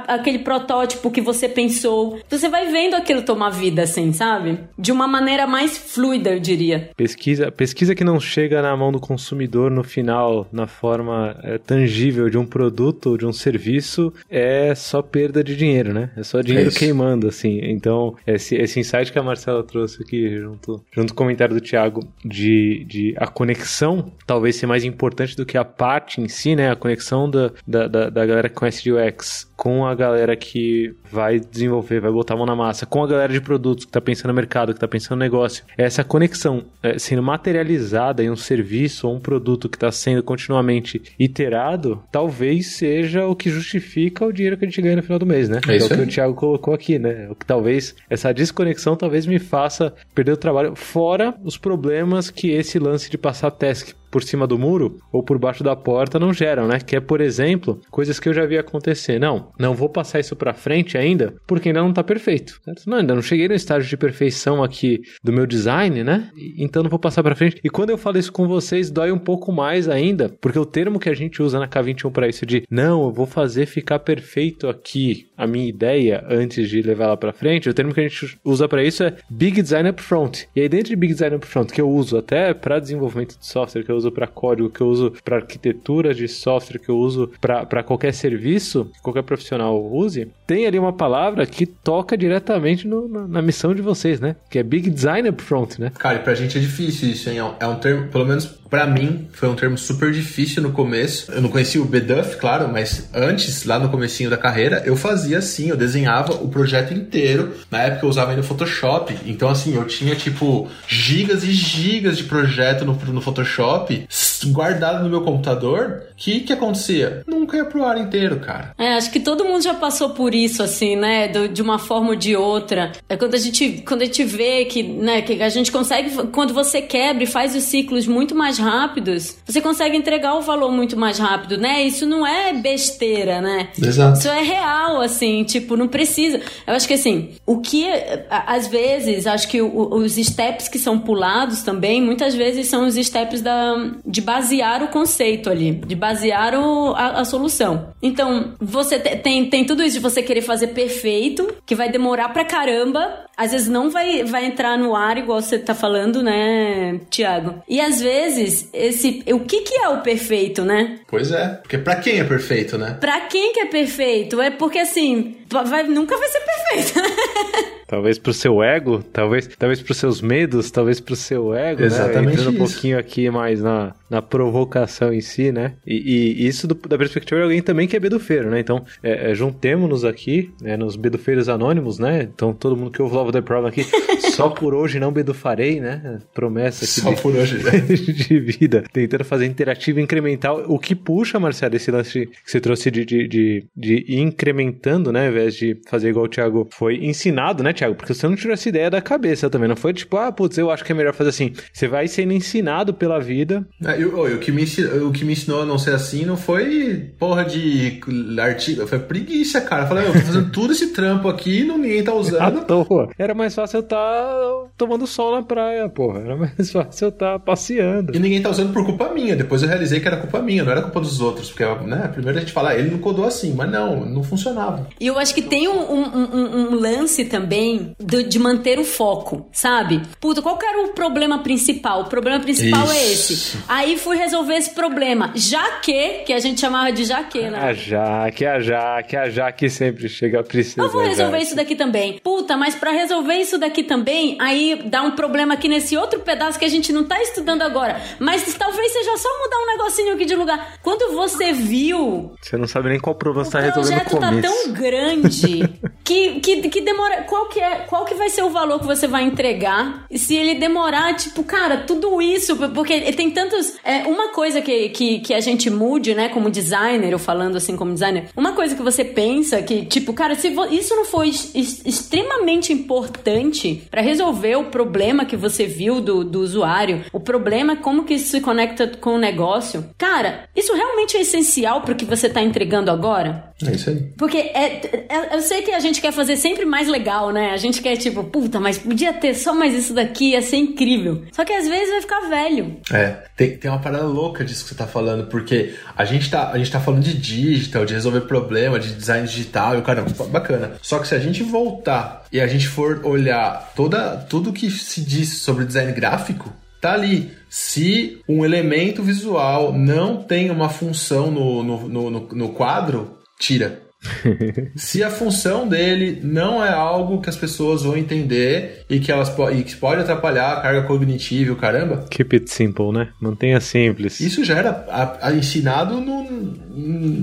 [0.07, 4.59] aquele protótipo que você pensou, você vai vendo aquilo tomar vida, assim, sabe?
[4.77, 6.89] De uma maneira mais fluida, eu diria.
[6.95, 12.29] Pesquisa, pesquisa que não chega na mão do consumidor no final, na forma é, tangível
[12.29, 16.11] de um produto ou de um serviço, é só perda de dinheiro, né?
[16.15, 17.59] É só dinheiro é queimando, assim.
[17.63, 21.61] Então, esse, esse insight que a Marcela trouxe aqui, junto, junto com o comentário do
[21.61, 26.55] Thiago, de, de a conexão talvez ser mais importante do que a parte em si,
[26.55, 26.69] né?
[26.69, 30.93] A conexão da, da, da, da galera que conhece de UX com a galera que
[31.11, 34.01] vai desenvolver, vai botar a mão na massa, com a galera de produtos que está
[34.01, 35.63] pensando no mercado, que está pensando no negócio.
[35.77, 41.01] Essa conexão é, sendo materializada em um serviço ou um produto que está sendo continuamente
[41.17, 45.25] iterado, talvez seja o que justifica o dinheiro que a gente ganha no final do
[45.25, 45.61] mês, né?
[45.67, 47.27] É, é o que o Thiago colocou aqui, né?
[47.29, 52.51] O que talvez essa desconexão talvez me faça perder o trabalho, fora os problemas que
[52.51, 56.32] esse lance de passar task por cima do muro ou por baixo da porta não
[56.32, 56.80] geram, né?
[56.80, 59.19] Que é, por exemplo, coisas que eu já vi acontecer.
[59.19, 62.62] Não, não vou passar isso para frente ainda, porque ainda não tá perfeito.
[62.63, 62.89] Certo?
[62.89, 66.30] Não, ainda não cheguei no estágio de perfeição aqui do meu design, né?
[66.58, 67.60] Então não vou passar para frente.
[67.62, 70.97] E quando eu falo isso com vocês, dói um pouco mais ainda, porque o termo
[70.97, 74.69] que a gente usa na K21 para isso de não, eu vou fazer ficar perfeito
[74.69, 78.39] aqui a minha ideia antes de levar ela para frente, o termo que a gente
[78.45, 80.47] usa para isso é Big Design Upfront.
[80.56, 83.84] E aí dentro de Big Design Upfront, que eu uso até para desenvolvimento de software,
[83.84, 87.31] que eu uso para código, que eu uso para arquitetura de software, que eu uso
[87.39, 93.07] para qualquer serviço, que qualquer profissional use, tem ali uma palavra que toca diretamente no,
[93.07, 94.35] na, na, missão de vocês, né?
[94.49, 95.91] Que é Big Design Upfront, né?
[95.97, 97.37] Cara, pra gente é difícil isso, hein?
[97.59, 101.32] É um é termo, pelo menos para mim, foi um termo super difícil no começo.
[101.32, 105.38] Eu não conhecia o BDUF, claro, mas antes, lá no comecinho da carreira, eu fazia
[105.38, 107.53] assim, eu desenhava o projeto inteiro.
[107.70, 112.18] Na época eu usava ainda o Photoshop, então assim, eu tinha tipo gigas e gigas
[112.18, 114.07] de projeto no, no Photoshop
[114.45, 116.03] guardado no meu computador.
[116.18, 117.24] Que que acontecia?
[117.28, 118.74] Nunca ia pro ar inteiro, cara.
[118.78, 121.28] É, acho que todo mundo já passou por isso, assim, né?
[121.28, 122.91] Do, de uma forma ou de outra.
[123.09, 126.53] É quando a gente, quando a gente vê que, né, que a gente consegue, quando
[126.53, 130.72] você quebra e faz os ciclos muito mais mais rápidos, você consegue entregar o valor
[130.72, 131.84] muito mais rápido, né?
[131.84, 133.70] Isso não é besteira, né?
[133.82, 134.20] Exato.
[134.20, 136.41] Isso é real, assim, tipo, não precisa.
[136.66, 137.88] Eu acho que assim, o que
[138.30, 143.41] às vezes, acho que os steps que são pulados também, muitas vezes são os steps
[143.41, 147.89] da, de basear o conceito ali, de basear o, a, a solução.
[148.01, 152.45] Então, você tem, tem tudo isso de você querer fazer perfeito, que vai demorar pra
[152.45, 157.62] caramba, às vezes não vai, vai entrar no ar igual você tá falando, né, Tiago?
[157.68, 159.23] E às vezes, esse.
[159.27, 160.99] O que, que é o perfeito, né?
[161.07, 161.47] Pois é.
[161.61, 162.97] Porque pra quem é perfeito, né?
[162.99, 164.41] Pra quem que é perfeito?
[164.41, 167.75] É porque assim, vai, nunca vai ser perfeito.
[167.87, 171.85] Talvez pro seu ego, talvez, talvez pros seus medos, talvez pro seu ego, né?
[171.85, 172.33] Exatamente né?
[172.33, 172.63] Entrando isso.
[172.63, 175.73] um pouquinho aqui mais na, na provocação em si, né?
[175.85, 175.93] E,
[176.41, 178.59] e isso do, da perspectiva de alguém também que é bedufeiro, né?
[178.59, 182.23] Então, é, é, juntemos-nos aqui, né, nos bedufeiros anônimos, né?
[182.23, 183.85] Então, todo mundo que ouve Love the Problem aqui,
[184.33, 186.19] só por hoje não bedufarei, né?
[186.33, 187.59] Promessa aqui só de, por hoje,
[188.13, 188.83] de vida.
[188.91, 193.27] Tentando fazer interativo incremental, o que puxa, Marcelo, esse lance que você trouxe de, de,
[193.27, 195.25] de, de ir incrementando, né?
[195.25, 197.95] Ao invés de fazer igual o Thiago foi ensinado, né, Thiago?
[197.95, 199.67] Porque você não tirou essa ideia da cabeça também.
[199.67, 201.53] Não foi tipo, ah, putz, eu acho que é melhor fazer assim.
[201.71, 203.65] Você vai sendo ensinado pela vida.
[203.83, 206.25] É, eu, eu, o, que me ensinou, o que me ensinou a não ser assim
[206.25, 207.99] não foi porra de
[208.39, 209.83] artigo, foi preguiça, cara.
[209.83, 212.41] Eu falei, eu tô fazendo tudo esse trampo aqui e ninguém tá usando.
[212.41, 213.09] À toa.
[213.17, 216.19] Era mais fácil eu estar tá tomando sol na praia, porra.
[216.19, 218.15] Era mais fácil eu estar tá passeando.
[218.15, 219.36] E ninguém tá usando por culpa minha.
[219.36, 221.49] Depois eu realizei que era culpa minha, não era culpa dos outros.
[221.49, 224.88] Porque, né, primeiro a gente fala, ah, ele não codou assim, mas não, não funcionava.
[224.99, 228.84] E eu acho que tem um, um, um, um lance também do, de manter o
[228.84, 230.01] foco, sabe?
[230.19, 232.01] Puta, qual que era o problema principal?
[232.01, 233.32] O problema principal é Isso.
[233.32, 233.57] é esse.
[233.67, 235.32] Aí fui resolver esse problema.
[235.36, 237.59] Já que, que a gente chamava de Jaque, né?
[237.59, 240.84] A Jaque, a Jaque, a Jaque sempre chega a precisar.
[240.84, 242.19] Eu vou resolver isso daqui também.
[242.23, 246.57] Puta, mas para resolver isso daqui também, aí dá um problema aqui nesse outro pedaço
[246.57, 248.01] que a gente não tá estudando agora.
[248.20, 250.78] Mas talvez seja só mudar um negocinho aqui de lugar.
[250.82, 252.34] Quando você viu.
[252.41, 254.01] Você não sabe nem qual problema você tá resolvendo.
[254.01, 255.70] O projeto tá tão grande
[256.03, 257.24] que, que, que demora.
[257.24, 260.05] Qual que, é, qual que vai ser o valor que você vai entregar?
[260.09, 263.76] E se ele demorar, tipo, cara, tudo isso, porque tem tantos.
[263.84, 267.76] É, uma coisa que, que, que a gente mude, né, como designer, eu falando assim
[267.76, 272.72] como designer, uma coisa que você pensa que, tipo, cara, se isso não foi extremamente
[272.72, 278.14] importante para resolver o problema que você viu do, do usuário, o problema, como que
[278.14, 282.41] isso se conecta com o negócio, cara, isso realmente é essencial pro que você tá
[282.41, 283.51] entregando agora?
[283.64, 284.01] É isso aí.
[284.18, 287.51] Porque é, é, eu sei que a gente quer fazer sempre mais legal, né?
[287.51, 291.24] A gente quer, tipo, puta, mas podia ter só mais isso daqui, ia ser incrível.
[291.32, 292.78] Só que às vezes vai ficar velho.
[292.91, 296.51] É, tem, tem uma parada louca disso que você tá falando, porque a gente tá,
[296.51, 300.06] a gente tá falando de digital, de resolver problema, de design digital, e o cara,
[300.30, 300.74] bacana.
[300.82, 305.01] Só que se a gente voltar e a gente for olhar toda, tudo que se
[305.01, 306.51] diz sobre design gráfico,
[306.86, 307.31] tá ali.
[307.49, 313.81] Se um elemento visual não tem uma função no, no, no, no quadro, tira.
[314.75, 319.33] Se a função dele não é algo que as pessoas vão entender e que elas
[319.53, 322.05] e que pode atrapalhar a carga cognitiva, o caramba.
[322.11, 323.09] Keep it simple, né?
[323.19, 324.19] Mantenha simples.
[324.19, 326.27] Isso já era a, a ensinado no,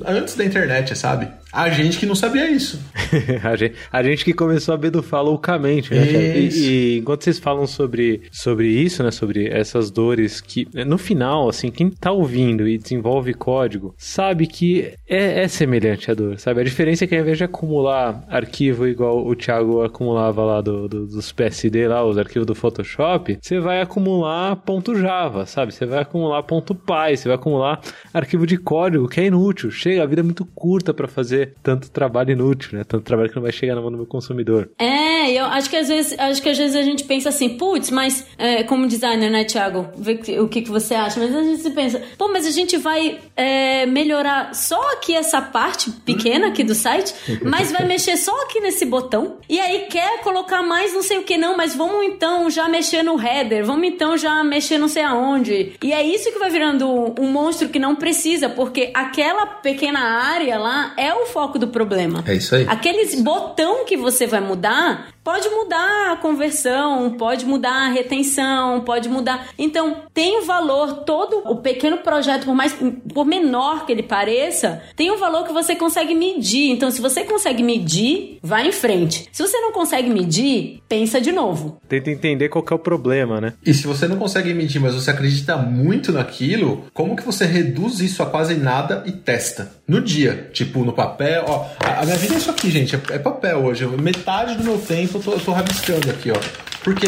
[0.04, 1.28] antes da internet, sabe?
[1.52, 2.80] A gente que não sabia isso.
[3.44, 6.38] a, gente, a, gente, que começou a bedufar loucamente, né?
[6.38, 9.10] E, e, enquanto vocês falam sobre, sobre isso, né?
[9.10, 14.94] Sobre essas dores que, no final, assim, quem tá ouvindo e desenvolve código sabe que
[15.06, 16.62] é, é semelhante a dor, sabe?
[16.62, 20.88] A diferença é que ao invés de acumular arquivo igual o Thiago acumulava lá do,
[20.88, 25.72] do, dos PSD lá, os arquivos do Photoshop, você vai acumular ponto .java, sabe?
[25.72, 27.80] Você vai acumular ponto .py, você vai acumular
[28.12, 29.70] arquivo de código que é inútil.
[29.70, 32.84] Chega, a vida é muito curta para fazer tanto trabalho inútil, né?
[32.84, 34.70] Tanto trabalho que não vai chegar na mão do meu consumidor.
[34.78, 37.90] É, eu acho que às vezes, acho que às vezes a gente pensa assim, putz,
[37.90, 39.88] mas é, como designer, né, Thiago?
[39.96, 41.18] Vê o que, que você acha.
[41.18, 45.90] Mas a gente pensa, pô, mas a gente vai é, melhorar só aqui essa parte
[45.90, 49.38] pequena aqui do site, mas vai mexer só aqui nesse botão.
[49.48, 53.02] E aí quer colocar mais não sei o que, não, mas vamos então já mexer
[53.02, 55.74] no header, vamos então já mexer não sei aonde.
[55.82, 56.86] E é isso que vai virando
[57.20, 62.22] um monstro que não precisa, porque aquela pequena área lá é o foco do problema.
[62.26, 62.66] É isso aí.
[62.68, 69.08] Aqueles botão que você vai mudar Pode mudar a conversão, pode mudar a retenção, pode
[69.08, 69.50] mudar.
[69.56, 72.74] Então, tem um valor, todo o pequeno projeto, por mais
[73.14, 76.70] por menor que ele pareça, tem um valor que você consegue medir.
[76.70, 79.28] Então, se você consegue medir, vai em frente.
[79.30, 81.80] Se você não consegue medir, pensa de novo.
[81.88, 83.54] Tenta entender qual é o problema, né?
[83.64, 88.00] E se você não consegue medir, mas você acredita muito naquilo, como que você reduz
[88.00, 89.70] isso a quase nada e testa?
[89.86, 93.18] No dia, tipo no papel, ó, a minha vida é isso aqui, gente, é, é
[93.18, 93.86] papel hoje.
[93.86, 96.71] Metade do meu tempo eu tô, eu tô rabiscando aqui, ó.
[96.82, 97.06] Porque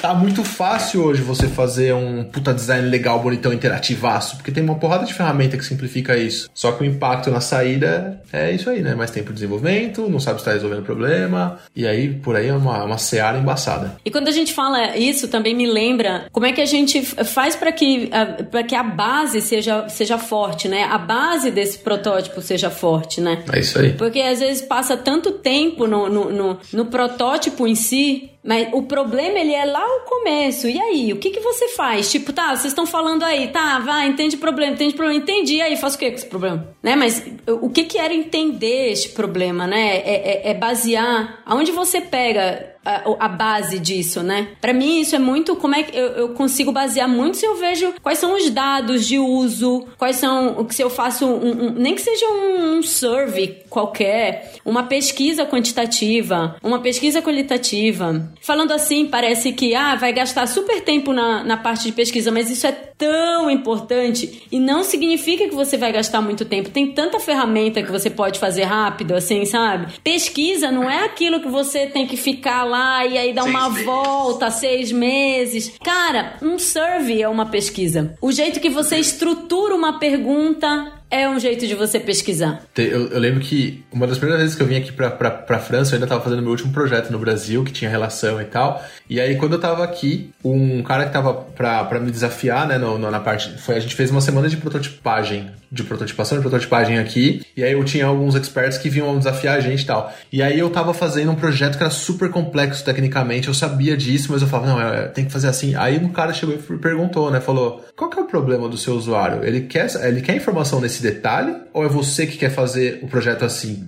[0.00, 4.76] tá muito fácil hoje você fazer um puta design legal, bonitão, interativaço, porque tem uma
[4.76, 6.48] porrada de ferramenta que simplifica isso.
[6.54, 8.94] Só que o impacto na saída é isso aí, né?
[8.94, 12.48] Mais tempo de desenvolvimento, não sabe se tá resolvendo o problema, e aí por aí
[12.48, 13.96] é uma, uma seara embaçada.
[14.04, 17.56] E quando a gente fala isso, também me lembra como é que a gente faz
[17.56, 18.10] para que,
[18.50, 20.84] pra que a base seja, seja forte, né?
[20.84, 23.42] A base desse protótipo seja forte, né?
[23.52, 23.92] É isso aí.
[23.94, 28.82] Porque às vezes passa tanto tempo no, no, no, no protótipo em si mas o
[28.82, 30.68] problema, ele é lá o começo.
[30.68, 32.10] E aí, o que, que você faz?
[32.10, 35.56] Tipo, tá, vocês estão falando aí, tá, vai, entende o problema, entende o problema, entendi,
[35.56, 36.68] e aí, faço o que com esse problema?
[36.82, 36.96] Né?
[36.96, 39.98] Mas o que, que era entender este problema, né?
[39.98, 44.48] É, é, é basear aonde você pega a, a base disso, né?
[44.62, 47.54] Para mim, isso é muito como é que eu, eu, consigo basear muito se eu
[47.56, 50.66] vejo quais são os dados de uso, quais são.
[50.70, 56.56] Se eu faço um, um nem que seja um, um survey qualquer, uma pesquisa quantitativa,
[56.62, 58.32] uma pesquisa qualitativa.
[58.40, 62.50] Falando assim, parece que ah, vai gastar super tempo na, na parte de pesquisa, mas
[62.50, 66.70] isso é tão importante e não significa que você vai gastar muito tempo.
[66.70, 69.92] Tem tanta ferramenta que você pode fazer rápido, assim, sabe?
[70.02, 72.77] Pesquisa não é aquilo que você tem que ficar lá
[73.08, 73.86] e aí dar seis uma meses.
[73.86, 75.72] volta, seis meses.
[75.82, 78.14] Cara, um survey é uma pesquisa.
[78.20, 82.62] O jeito que você estrutura uma pergunta é um jeito de você pesquisar.
[82.76, 85.58] Eu, eu, lembro que uma das primeiras vezes que eu vim aqui pra, pra, pra
[85.58, 88.84] França, eu ainda tava fazendo meu último projeto no Brasil, que tinha relação e tal.
[89.08, 92.76] E aí, quando eu tava aqui, um cara que tava pra, pra me desafiar, né,
[92.76, 93.56] no, no, na parte.
[93.58, 97.42] Foi, a gente fez uma semana de prototipagem, de prototipação de prototipagem aqui.
[97.56, 100.12] E aí eu tinha alguns experts que vinham desafiar a gente e tal.
[100.30, 104.28] E aí eu tava fazendo um projeto que era super complexo tecnicamente, eu sabia disso,
[104.30, 105.74] mas eu falava, não, é, tem que fazer assim.
[105.74, 108.94] Aí um cara chegou e perguntou, né, falou: qual que é o problema do seu
[108.94, 109.44] usuário?
[109.44, 111.56] Ele quer, ele quer informação nesse esse detalhe?
[111.72, 113.86] Ou é você que quer fazer o projeto assim?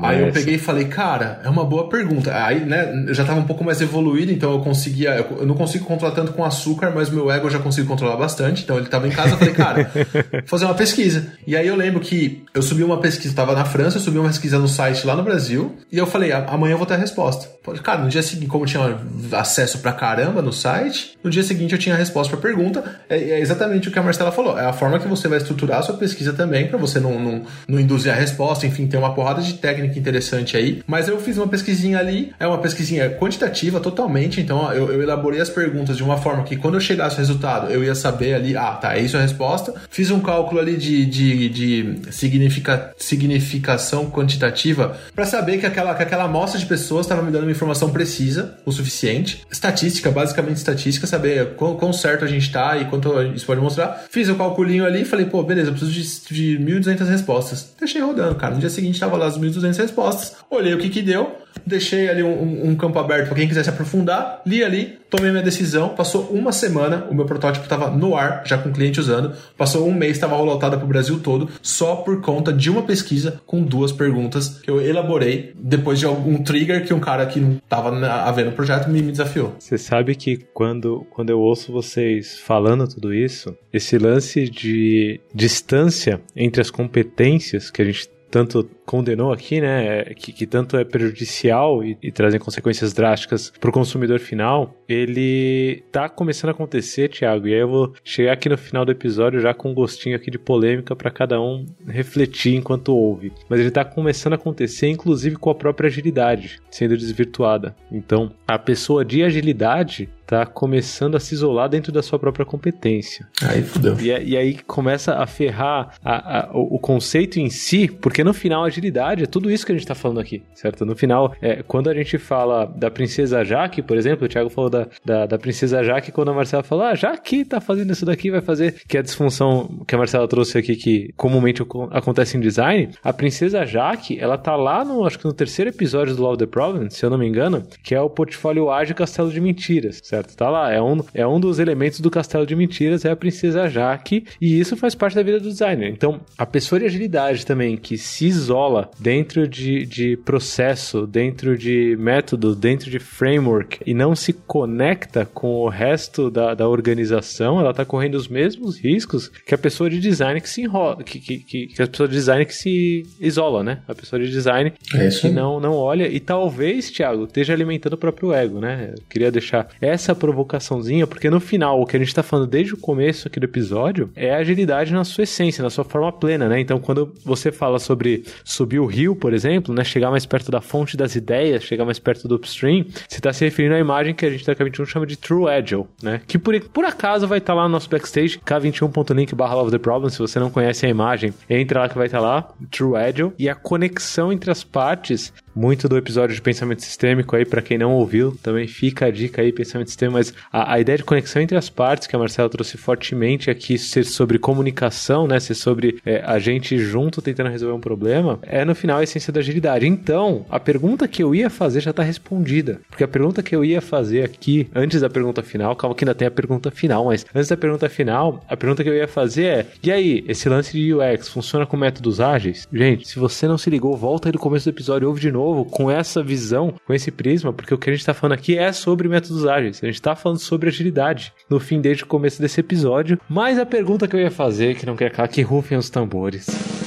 [0.00, 2.32] Aí eu peguei e falei, cara, é uma boa pergunta.
[2.44, 5.26] Aí, né, eu já tava um pouco mais evoluído, então eu conseguia.
[5.38, 8.62] Eu não consigo controlar tanto com açúcar, mas meu ego eu já consigo controlar bastante.
[8.62, 11.32] Então ele tava em casa, eu falei, cara, vou fazer uma pesquisa.
[11.46, 14.28] E aí eu lembro que eu subi uma pesquisa, tava na França, eu subi uma
[14.28, 17.48] pesquisa no site lá no Brasil, e eu falei, amanhã eu vou ter a resposta.
[17.82, 18.98] Cara, no dia seguinte, como eu tinha
[19.32, 23.00] acesso pra caramba no site, no dia seguinte eu tinha a resposta pra pergunta.
[23.08, 24.58] É, é exatamente o que a Marcela falou.
[24.58, 27.42] É a forma que você vai estruturar a sua pesquisa também, para você não, não,
[27.68, 28.66] não induzir a resposta.
[28.66, 30.82] Enfim, tem uma porrada de técnica interessante aí.
[30.86, 34.40] Mas eu fiz uma pesquisinha ali, é uma pesquisinha quantitativa totalmente.
[34.40, 37.70] Então eu, eu elaborei as perguntas de uma forma que quando eu chegasse ao resultado,
[37.70, 39.74] eu ia saber ali, ah, tá, é isso a resposta.
[39.90, 46.02] Fiz um cálculo ali de, de, de significa, significação quantitativa para saber que aquela, que
[46.02, 49.42] aquela amostra de pessoas estava me dando informação precisa o suficiente.
[49.50, 54.04] Estatística, basicamente estatística, saber quão, quão certo a gente tá e quanto isso pode mostrar.
[54.10, 55.92] Fiz o cálculinho ali e falei, pô, beleza, eu preciso
[56.28, 57.72] de, de 1.200 respostas.
[57.78, 58.54] Deixei rodando, cara.
[58.54, 60.36] No dia seguinte tava lá as 1.200 respostas.
[60.50, 64.42] Olhei o que que deu deixei ali um, um campo aberto para quem quisesse aprofundar,
[64.46, 68.58] li ali, tomei minha decisão, passou uma semana, o meu protótipo estava no ar, já
[68.58, 72.20] com o cliente usando, passou um mês, estava rolloutada para o Brasil todo, só por
[72.20, 76.94] conta de uma pesquisa com duas perguntas que eu elaborei depois de algum trigger que
[76.94, 79.54] um cara que não estava vendo o projeto me, me desafiou.
[79.58, 86.20] Você sabe que quando, quando eu ouço vocês falando tudo isso, esse lance de distância
[86.34, 91.84] entre as competências que a gente tanto condenou aqui, né, que, que tanto é prejudicial
[91.84, 97.46] e, e trazem consequências drásticas para o consumidor final, ele tá começando a acontecer, Thiago,
[97.46, 100.30] e aí eu vou chegar aqui no final do episódio já com um gostinho aqui
[100.30, 103.32] de polêmica para cada um refletir enquanto ouve.
[103.50, 107.76] Mas ele tá começando a acontecer, inclusive com a própria agilidade sendo desvirtuada.
[107.90, 113.28] Então, a pessoa de agilidade tá começando a se isolar dentro da sua própria competência.
[113.42, 113.94] Aí fudeu.
[114.00, 118.32] E, e aí começa a ferrar a, a, o, o, conceito em si, porque no
[118.32, 120.86] final agilidade é tudo isso que a gente tá falando aqui, certo?
[120.86, 124.70] No final, é, quando a gente fala da princesa Jaque, por exemplo, o Thiago falou
[124.70, 128.30] da, da, da princesa Jaque, quando a Marcela falou, ah, Jaque tá fazendo isso daqui,
[128.30, 132.40] vai fazer, que é a disfunção que a Marcela trouxe aqui, que comumente acontece em
[132.40, 136.32] design, a princesa Jaque, ela tá lá no, acho que no terceiro episódio do Law
[136.32, 139.40] of the Problem, se eu não me engano, que é o portfólio ágil Castelo de
[139.42, 140.21] Mentiras, certo?
[140.22, 140.36] Certo?
[140.36, 143.68] Tá lá, é um, é um dos elementos do castelo de mentiras, é a princesa
[143.68, 145.90] Jaque, e isso faz parte da vida do designer.
[145.90, 151.96] Então, a pessoa de agilidade também, que se isola dentro de, de processo, dentro de
[151.98, 157.74] método, dentro de framework, e não se conecta com o resto da, da organização, ela
[157.74, 161.38] tá correndo os mesmos riscos que a pessoa de design que se enrola, que, que,
[161.38, 163.82] que, que a pessoa de design que se isola, né?
[163.88, 167.98] A pessoa de design é que não, não olha, e talvez, Thiago, esteja alimentando o
[167.98, 168.92] próprio ego, né?
[168.96, 172.48] Eu queria deixar essa essa provocaçãozinha, porque no final, o que a gente tá falando
[172.48, 176.48] desde o começo aqui do episódio é agilidade na sua essência, na sua forma plena,
[176.48, 176.60] né?
[176.60, 179.82] Então, quando você fala sobre subir o rio, por exemplo, né?
[179.82, 183.44] Chegar mais perto da fonte das ideias, chegar mais perto do upstream, você tá se
[183.44, 186.20] referindo à imagem que a gente da K21 chama de True Agile, né?
[186.26, 189.78] Que por, por acaso vai estar tá lá no nosso backstage, k21.link barra love the
[189.78, 192.96] problem, se você não conhece a imagem, entra lá que vai estar tá lá, True
[192.96, 197.62] Agile, e a conexão entre as partes muito do episódio de pensamento sistêmico aí, para
[197.62, 201.04] quem não ouviu, também fica a dica aí, pensamento sistêmico, mas a, a, ideia de
[201.04, 205.54] conexão entre as partes que a Marcela trouxe fortemente aqui, ser sobre comunicação, né, ser
[205.54, 209.40] sobre é, a gente junto tentando resolver um problema, é no final a essência da
[209.40, 209.86] agilidade.
[209.86, 213.64] Então, a pergunta que eu ia fazer já está respondida, porque a pergunta que eu
[213.64, 217.26] ia fazer aqui, antes da pergunta final, calma que ainda tem a pergunta final, mas
[217.34, 220.72] antes da pergunta final, a pergunta que eu ia fazer é, e aí, esse lance
[220.72, 222.66] de UX funciona com métodos ágeis?
[222.72, 225.41] Gente, se você não se ligou, volta aí do começo do episódio, ouve de novo,
[225.42, 228.56] novo com essa visão, com esse prisma, porque o que a gente está falando aqui
[228.56, 229.80] é sobre métodos ágeis.
[229.82, 233.18] A gente está falando sobre agilidade no fim desde o começo desse episódio.
[233.28, 236.81] Mas a pergunta que eu ia fazer, que não quer cá, que rufem os tambores.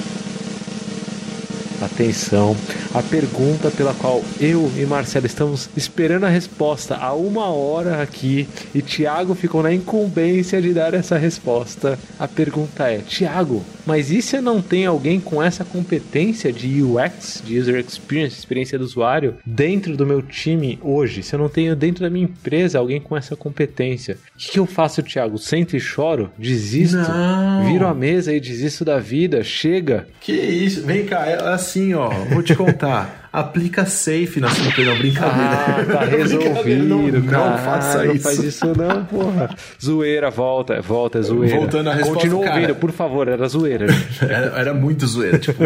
[1.80, 2.56] Atenção,
[2.94, 8.48] a pergunta pela qual eu e Marcelo estamos esperando a resposta há uma hora aqui
[8.74, 11.98] e Thiago ficou na incumbência de dar essa resposta.
[12.18, 16.82] A pergunta é: Thiago, mas e se eu não tenho alguém com essa competência de
[16.82, 21.22] UX, de User Experience, experiência do usuário, dentro do meu time hoje?
[21.22, 24.58] Se eu não tenho dentro da minha empresa alguém com essa competência, o que, que,
[24.58, 25.38] eu faço, Thiago?
[25.38, 26.30] Sento e choro?
[26.38, 26.96] Desisto?
[26.96, 27.66] Não.
[27.66, 29.44] Viro a mesa e desisto da vida?
[29.44, 30.08] Chega?
[30.20, 30.82] Que isso?
[30.82, 35.50] Vem cá, é assim, ó, vou te contar aplica safe na sua não, brincadeira.
[35.50, 37.50] Ah, tá resolvido, não, cara.
[37.50, 38.22] Não faça não isso.
[38.22, 39.54] faz isso não, porra.
[39.82, 41.56] Zoeira, volta, volta, é zoeira.
[41.56, 43.86] Voltando à resposta, Continua cara, ouvindo, por favor, era zoeira.
[44.26, 45.62] Era, era muito zoeira, tipo,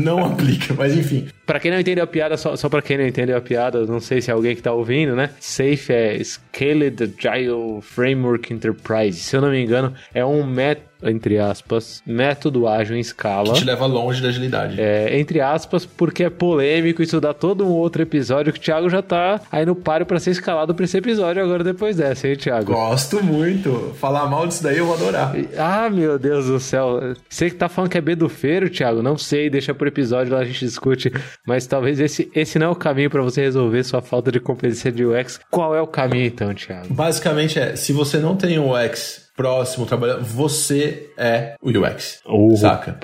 [0.00, 1.28] não aplica, mas enfim.
[1.46, 4.00] Pra quem não entendeu a piada, só, só pra quem não entendeu a piada, não
[4.00, 5.30] sei se é alguém que tá ouvindo, né?
[5.38, 9.20] Safe é Scaled Agile Framework Enterprise.
[9.20, 13.54] Se eu não me engano, é um método entre aspas, método ágil em escala.
[13.54, 14.80] Que te leva longe da agilidade.
[14.80, 18.88] É, entre aspas, porque é polêmico, isso dá todo um outro episódio que o Thiago
[18.88, 22.36] já tá aí no páreo para ser escalado pra esse episódio agora depois dessa, hein,
[22.36, 22.72] Thiago?
[22.72, 23.94] Gosto muito.
[23.98, 25.34] Falar mal disso daí eu vou adorar.
[25.58, 27.14] Ah, meu Deus do céu.
[27.28, 30.32] Você que tá falando que é B do feiro, Thiago, não sei, deixa pro episódio
[30.32, 31.12] lá a gente discute,
[31.46, 34.90] mas talvez esse, esse não é o caminho para você resolver sua falta de competência
[34.90, 35.40] de UX.
[35.50, 36.92] Qual é o caminho então, Thiago?
[36.92, 42.20] Basicamente é, se você não tem um UX próximo, trabalhando, você é o UX.
[42.24, 42.56] Opa.
[42.56, 42.98] Saca?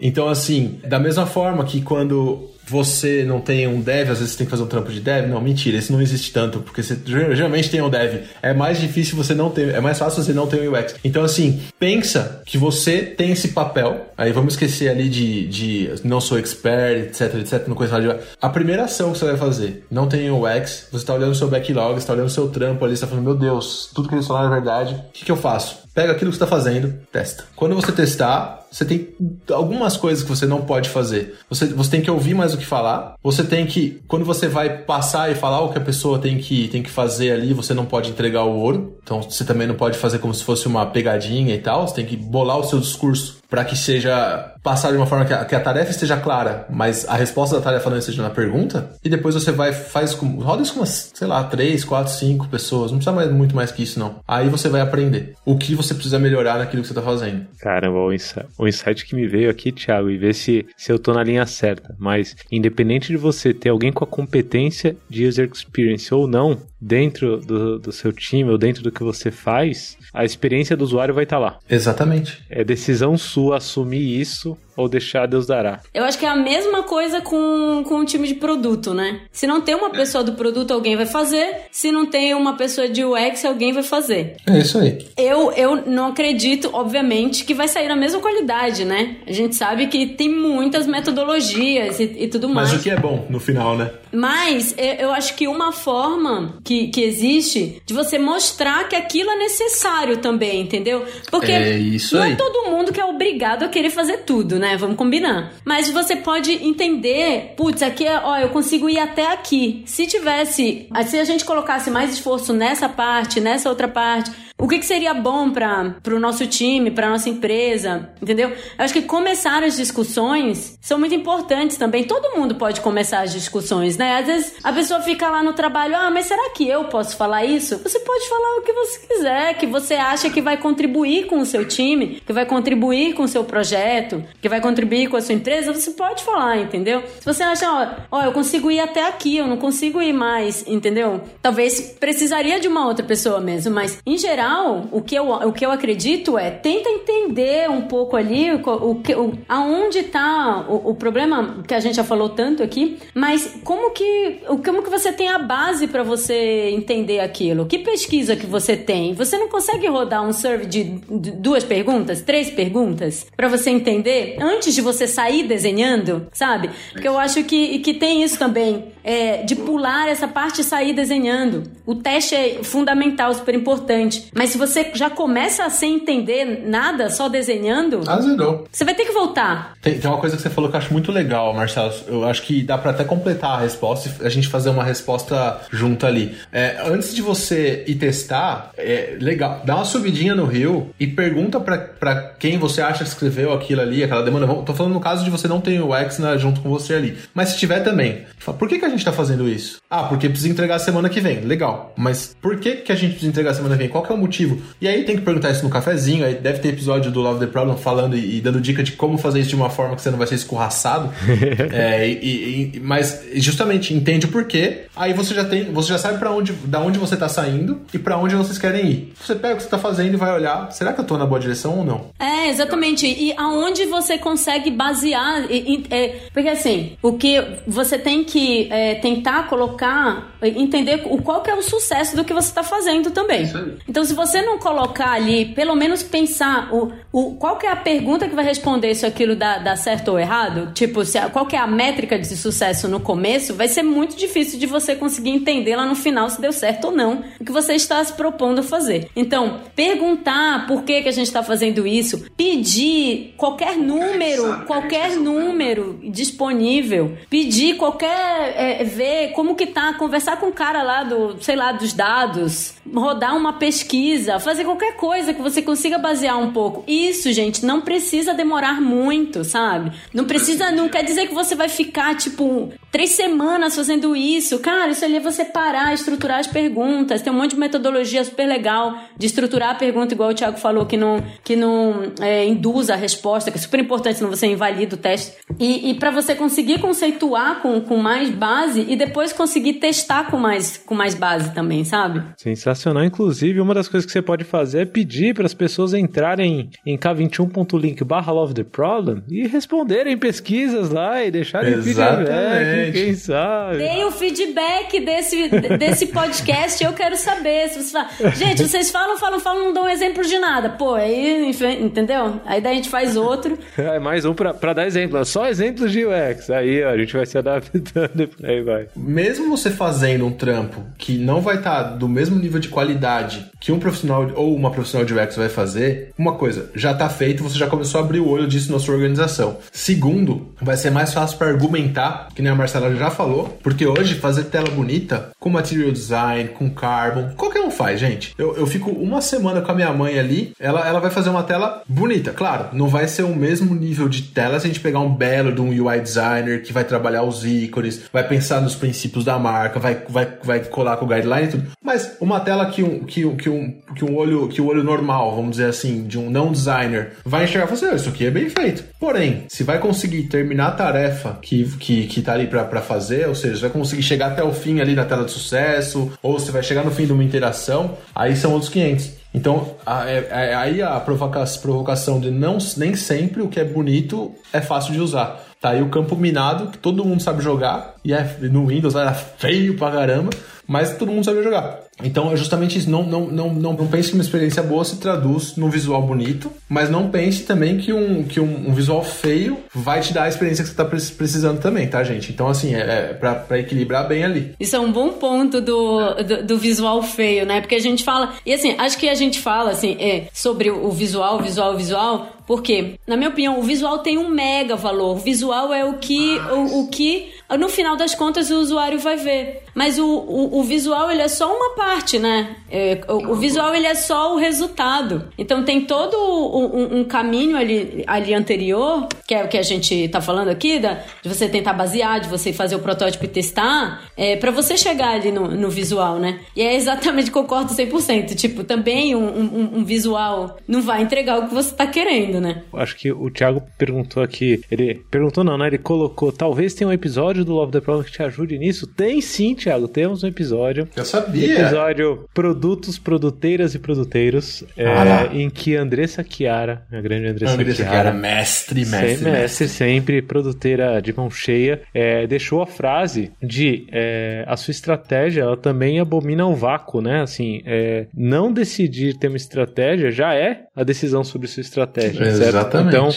[0.00, 4.38] Então, assim, da mesma forma que quando você não tem um dev, às vezes você
[4.38, 5.28] tem que fazer um trampo de dev.
[5.28, 8.22] Não, mentira, isso não existe tanto, porque você geralmente tem um dev.
[8.40, 10.94] É mais difícil você não ter, é mais fácil você não ter um UX.
[11.02, 14.06] Então, assim, pensa que você tem esse papel.
[14.16, 18.08] Aí vamos esquecer ali de, de não sou expert, etc, etc, não coisa de
[18.40, 21.98] A primeira ação que você vai fazer, não tem UX, você está olhando seu backlog,
[21.98, 24.54] está olhando o seu trampo ali, está falando, meu Deus, tudo que eles falaram é
[24.54, 24.94] verdade.
[24.94, 25.80] O que, que eu faço?
[25.92, 27.44] Pega aquilo que você está fazendo, testa.
[27.56, 29.08] Quando você testar, você tem
[29.50, 31.34] algumas coisas que você não pode fazer.
[31.48, 33.14] Você, você tem que ouvir mais o que falar.
[33.22, 36.68] Você tem que, quando você vai passar e falar o que a pessoa tem que,
[36.68, 38.96] tem que fazer ali, você não pode entregar o ouro.
[39.02, 41.88] Então você também não pode fazer como se fosse uma pegadinha e tal.
[41.88, 45.32] Você tem que bolar o seu discurso para que seja passado de uma forma que
[45.32, 48.90] a, que a, tarefa esteja clara, mas a resposta da tarefa não esteja na pergunta.
[49.04, 52.48] E depois você vai, faz com, roda isso com umas, sei lá, três, quatro, cinco
[52.48, 52.92] pessoas.
[52.92, 54.20] Não precisa mais, muito mais que isso, não.
[54.28, 57.46] Aí você vai aprender o que você precisa melhorar naquilo que você tá fazendo.
[57.58, 60.98] Caramba, o insight, o insight que me veio aqui, Thiago, e ver se, se eu
[60.98, 61.94] tô na linha certa.
[61.98, 67.38] Mas, independente de você ter alguém com a competência de user experience ou não, dentro
[67.38, 71.24] do, do seu time ou dentro do que você faz, a experiência do usuário vai
[71.24, 71.58] estar tá lá.
[71.68, 72.42] Exatamente.
[72.48, 75.80] É decisão sua assumir isso ou deixar Deus dará.
[75.92, 79.20] Eu acho que é a mesma coisa com, com o time de produto, né?
[79.30, 81.62] Se não tem uma pessoa do produto, alguém vai fazer.
[81.70, 84.36] Se não tem uma pessoa de UX, alguém vai fazer.
[84.46, 85.06] É isso aí.
[85.16, 89.16] Eu, eu não acredito, obviamente, que vai sair na mesma qualidade, né?
[89.26, 92.70] A gente sabe que tem muitas metodologias e, e tudo mais.
[92.70, 93.90] Mas o que é bom no final, né?
[94.12, 99.36] Mas eu acho que uma forma que, que existe de você mostrar que aquilo é
[99.36, 101.04] necessário também, entendeu?
[101.30, 102.32] Porque é isso não aí.
[102.32, 104.69] é todo mundo que é obrigado a querer fazer tudo, né?
[104.76, 105.52] Vamos combinar.
[105.64, 109.82] Mas você pode entender, putz, aqui é, ó, eu consigo ir até aqui.
[109.86, 114.30] Se tivesse, se a gente colocasse mais esforço nessa parte, nessa outra parte,
[114.60, 118.50] o que, que seria bom para o nosso time, para nossa empresa, entendeu?
[118.50, 122.04] Eu acho que começar as discussões são muito importantes também.
[122.04, 124.18] Todo mundo pode começar as discussões, né?
[124.18, 127.44] Às vezes a pessoa fica lá no trabalho, ah, mas será que eu posso falar
[127.44, 127.78] isso?
[127.78, 131.46] Você pode falar o que você quiser, que você acha que vai contribuir com o
[131.46, 135.34] seu time, que vai contribuir com o seu projeto, que vai contribuir com a sua
[135.34, 137.02] empresa, você pode falar, entendeu?
[137.18, 137.66] Se você acha,
[138.10, 141.22] ó, ó eu consigo ir até aqui, eu não consigo ir mais, entendeu?
[141.40, 145.52] Talvez precisaria de uma outra pessoa mesmo, mas em geral final, o que eu, o
[145.52, 150.90] que eu acredito é tenta entender um pouco ali o, o, o aonde está o,
[150.90, 155.12] o, problema que a gente já falou tanto aqui, mas como que como que você
[155.12, 157.66] tem a base para você entender aquilo?
[157.66, 159.14] Que pesquisa que você tem?
[159.14, 164.74] Você não consegue rodar um survey de duas perguntas, três perguntas para você entender antes
[164.74, 166.70] de você sair desenhando, sabe?
[166.92, 170.92] Porque eu acho que, que tem isso também, é, de pular essa parte e sair
[170.92, 171.64] desenhando.
[171.86, 174.28] O teste é fundamental, super importante.
[174.34, 178.02] Mas se você já começa a sem entender nada, só desenhando.
[178.06, 178.66] Azedou.
[178.70, 179.74] Você vai ter que voltar.
[179.80, 181.92] Tem, tem, uma coisa que você falou que eu acho muito legal, Marcelo.
[182.06, 185.60] Eu acho que dá para até completar a resposta e a gente fazer uma resposta
[185.70, 186.36] junto ali.
[186.52, 189.62] É, antes de você ir testar, é legal.
[189.64, 194.04] Dá uma subidinha no rio e pergunta para quem você acha que escreveu aquilo ali,
[194.04, 194.46] aquela demanda.
[194.62, 197.18] Tô falando no caso de você não ter o X né, junto com você ali.
[197.34, 198.24] Mas se tiver também,
[198.58, 199.80] por que, que a gente tá fazendo isso?
[199.90, 201.40] Ah, porque precisa entregar semana que vem.
[201.40, 201.92] Legal.
[201.96, 203.88] Mas por que, que a gente precisa entregar semana que vem?
[203.88, 204.60] Qual que é o motivo?
[204.80, 207.46] E aí tem que perguntar isso no cafezinho, aí deve ter episódio do Love the
[207.46, 210.10] Problem falando e, e dando dica de como fazer isso de uma forma que você
[210.10, 211.12] não vai ser escorraçado.
[211.72, 216.18] é, e, e, mas justamente entende o porquê, aí você já tem, você já sabe
[216.18, 219.12] para onde, da onde você tá saindo e para onde vocês querem ir.
[219.20, 221.26] Você pega o que você tá fazendo e vai olhar, será que eu tô na
[221.26, 222.10] boa direção ou não?
[222.18, 223.06] É, exatamente.
[223.06, 225.46] E aonde você consegue basear,
[225.90, 231.50] é, porque assim, o que você tem que é, tentar colocar, entender o qual que
[231.50, 233.50] é o sucesso do que você está fazendo também.
[233.88, 237.76] Então, se você não colocar ali, pelo menos pensar o, o, qual que é a
[237.76, 241.46] pergunta que vai responder se aquilo dá, dá certo ou errado, tipo, se a, qual
[241.46, 245.30] que é a métrica de sucesso no começo, vai ser muito difícil de você conseguir
[245.30, 248.60] entender lá no final se deu certo ou não o que você está se propondo
[248.60, 249.08] a fazer.
[249.14, 255.98] Então, perguntar por que, que a gente está fazendo isso, pedir qualquer número, qualquer número
[256.04, 261.56] disponível, pedir qualquer, é, ver como que tá, conversar com o cara lá do, sei
[261.56, 266.52] lá, dos dados, rodar uma pesquisa pesquisa, fazer qualquer coisa que você consiga basear um
[266.52, 266.84] pouco.
[266.86, 269.92] Isso, gente, não precisa demorar muito, sabe?
[270.12, 274.58] Não precisa, não quer dizer que você vai ficar, tipo, três semanas fazendo isso.
[274.58, 277.22] Cara, isso ali é você parar, estruturar as perguntas.
[277.22, 280.86] Tem um monte de metodologia super legal de estruturar a pergunta, igual o Thiago falou,
[280.86, 284.94] que não, que não é, induz a resposta, que é super importante, senão você invalida
[284.94, 285.32] o teste.
[285.58, 290.36] E, e para você conseguir conceituar com, com mais base e depois conseguir testar com
[290.36, 292.22] mais, com mais base também, sabe?
[292.36, 293.04] Sensacional.
[293.04, 296.96] Inclusive, uma das coisas que você pode fazer é pedir para as pessoas entrarem em
[296.96, 303.78] k21.link barra love the problem e responderem pesquisas lá e deixarem feedback, quem sabe.
[303.78, 305.48] Dei o feedback desse,
[305.78, 307.68] desse podcast eu quero saber.
[307.68, 310.70] Se você fala, gente, vocês falam, falam, falam, não dão exemplo de nada.
[310.70, 311.50] Pô, aí,
[311.80, 312.40] entendeu?
[312.44, 313.58] Aí daí a gente faz outro.
[313.90, 315.24] É mais um para dar exemplo.
[315.24, 316.50] Só exemplos de UX.
[316.50, 318.86] Aí ó, a gente vai se adaptando aí vai.
[318.96, 323.50] Mesmo você fazendo um trampo que não vai estar tá do mesmo nível de qualidade
[323.60, 327.42] que um profissional ou uma profissional de UX vai fazer, uma coisa, já está feito,
[327.42, 329.58] você já começou a abrir o olho disso na sua organização.
[329.70, 334.14] Segundo, vai ser mais fácil para argumentar, que nem a Marcela já falou, porque hoje
[334.14, 338.34] fazer tela bonita com material design, com carbon, qualquer um faz, gente?
[338.38, 341.42] Eu, eu fico uma semana com a minha mãe ali, ela, ela vai fazer uma
[341.42, 342.32] tela bonita.
[342.32, 345.52] Claro, não vai ser o mesmo nível de tela se a gente pegar um belo
[345.52, 349.78] de um UI designer que vai trabalhar os ícones, vai pensar nos princípios da marca,
[349.78, 351.66] vai, vai, vai colar com o guideline e tudo.
[351.82, 355.34] Mas uma tela que um, que, que um, que um olho que o olho normal,
[355.34, 358.30] vamos dizer assim, de um não designer, vai enxergar e falar assim, isso aqui é
[358.30, 358.84] bem feito.
[358.98, 363.34] Porém, se vai conseguir terminar a tarefa que, que, que tá ali para fazer, ou
[363.34, 366.62] seja, vai conseguir chegar até o fim ali na tela de sucesso, ou se vai
[366.62, 369.20] chegar no fim de uma interação, aí são outros 500.
[369.32, 369.76] Então,
[370.06, 374.92] é, é, aí a provocação de não nem sempre o que é bonito é fácil
[374.92, 375.49] de usar.
[375.60, 379.12] Tá aí o campo minado, que todo mundo sabe jogar, e é, no Windows era
[379.12, 380.30] feio pra caramba,
[380.70, 381.80] mas todo mundo sabe jogar.
[382.00, 382.88] Então é justamente isso.
[382.88, 386.48] Não, não, não, não, não pense que uma experiência boa se traduz num visual bonito,
[386.68, 390.28] mas não pense também que um, que um, um visual feio vai te dar a
[390.28, 392.30] experiência que você está precisando também, tá, gente?
[392.30, 394.54] Então, assim, é, é para equilibrar bem ali.
[394.60, 397.60] Isso é um bom ponto do, do, do, visual feio, né?
[397.60, 398.34] Porque a gente fala.
[398.46, 402.98] E assim, acho que a gente fala assim, é, sobre o visual, visual, visual, porque,
[403.06, 405.16] na minha opinião, o visual tem um mega valor.
[405.16, 409.16] O visual é o que, o, o que no final das contas o usuário vai
[409.16, 409.62] ver.
[409.74, 412.56] Mas o, o, o visual ele é só uma parte, né?
[412.70, 415.28] É, o, o, visual ele é só o resultado.
[415.38, 420.08] Então tem todo um, um, caminho ali, ali anterior, que é o que a gente
[420.08, 424.04] tá falando aqui, da, de você tentar basear, de você fazer o protótipo e testar,
[424.16, 426.40] é, para você chegar ali no, no, visual, né?
[426.54, 428.34] E é exatamente, concordo 100%.
[428.34, 432.62] Tipo, também um, um, um visual não vai entregar o que você tá querendo, né?
[432.74, 435.66] Acho que o Thiago perguntou aqui, ele perguntou não, né?
[435.66, 438.86] Ele colocou, talvez tenha um episódio do Love the Problem que te ajude nisso.
[438.86, 440.88] Tem sim, Thiago, temos um episódio.
[440.96, 441.60] Eu sabia.
[441.60, 447.92] Episódio Produtos, Produteiras e Produteiros, é, em que Andressa Chiara, a grande Andressa, Andressa Chiara,
[447.92, 453.86] Chiara, mestre, mestre, mestre, mestre, sempre produteira de mão cheia, é, deixou a frase de
[453.90, 457.22] é, a sua estratégia ela também abomina o vácuo, né?
[457.22, 462.88] Assim, é, não decidir ter uma estratégia já é a decisão sobre sua estratégia, Exatamente.
[462.88, 463.08] Então,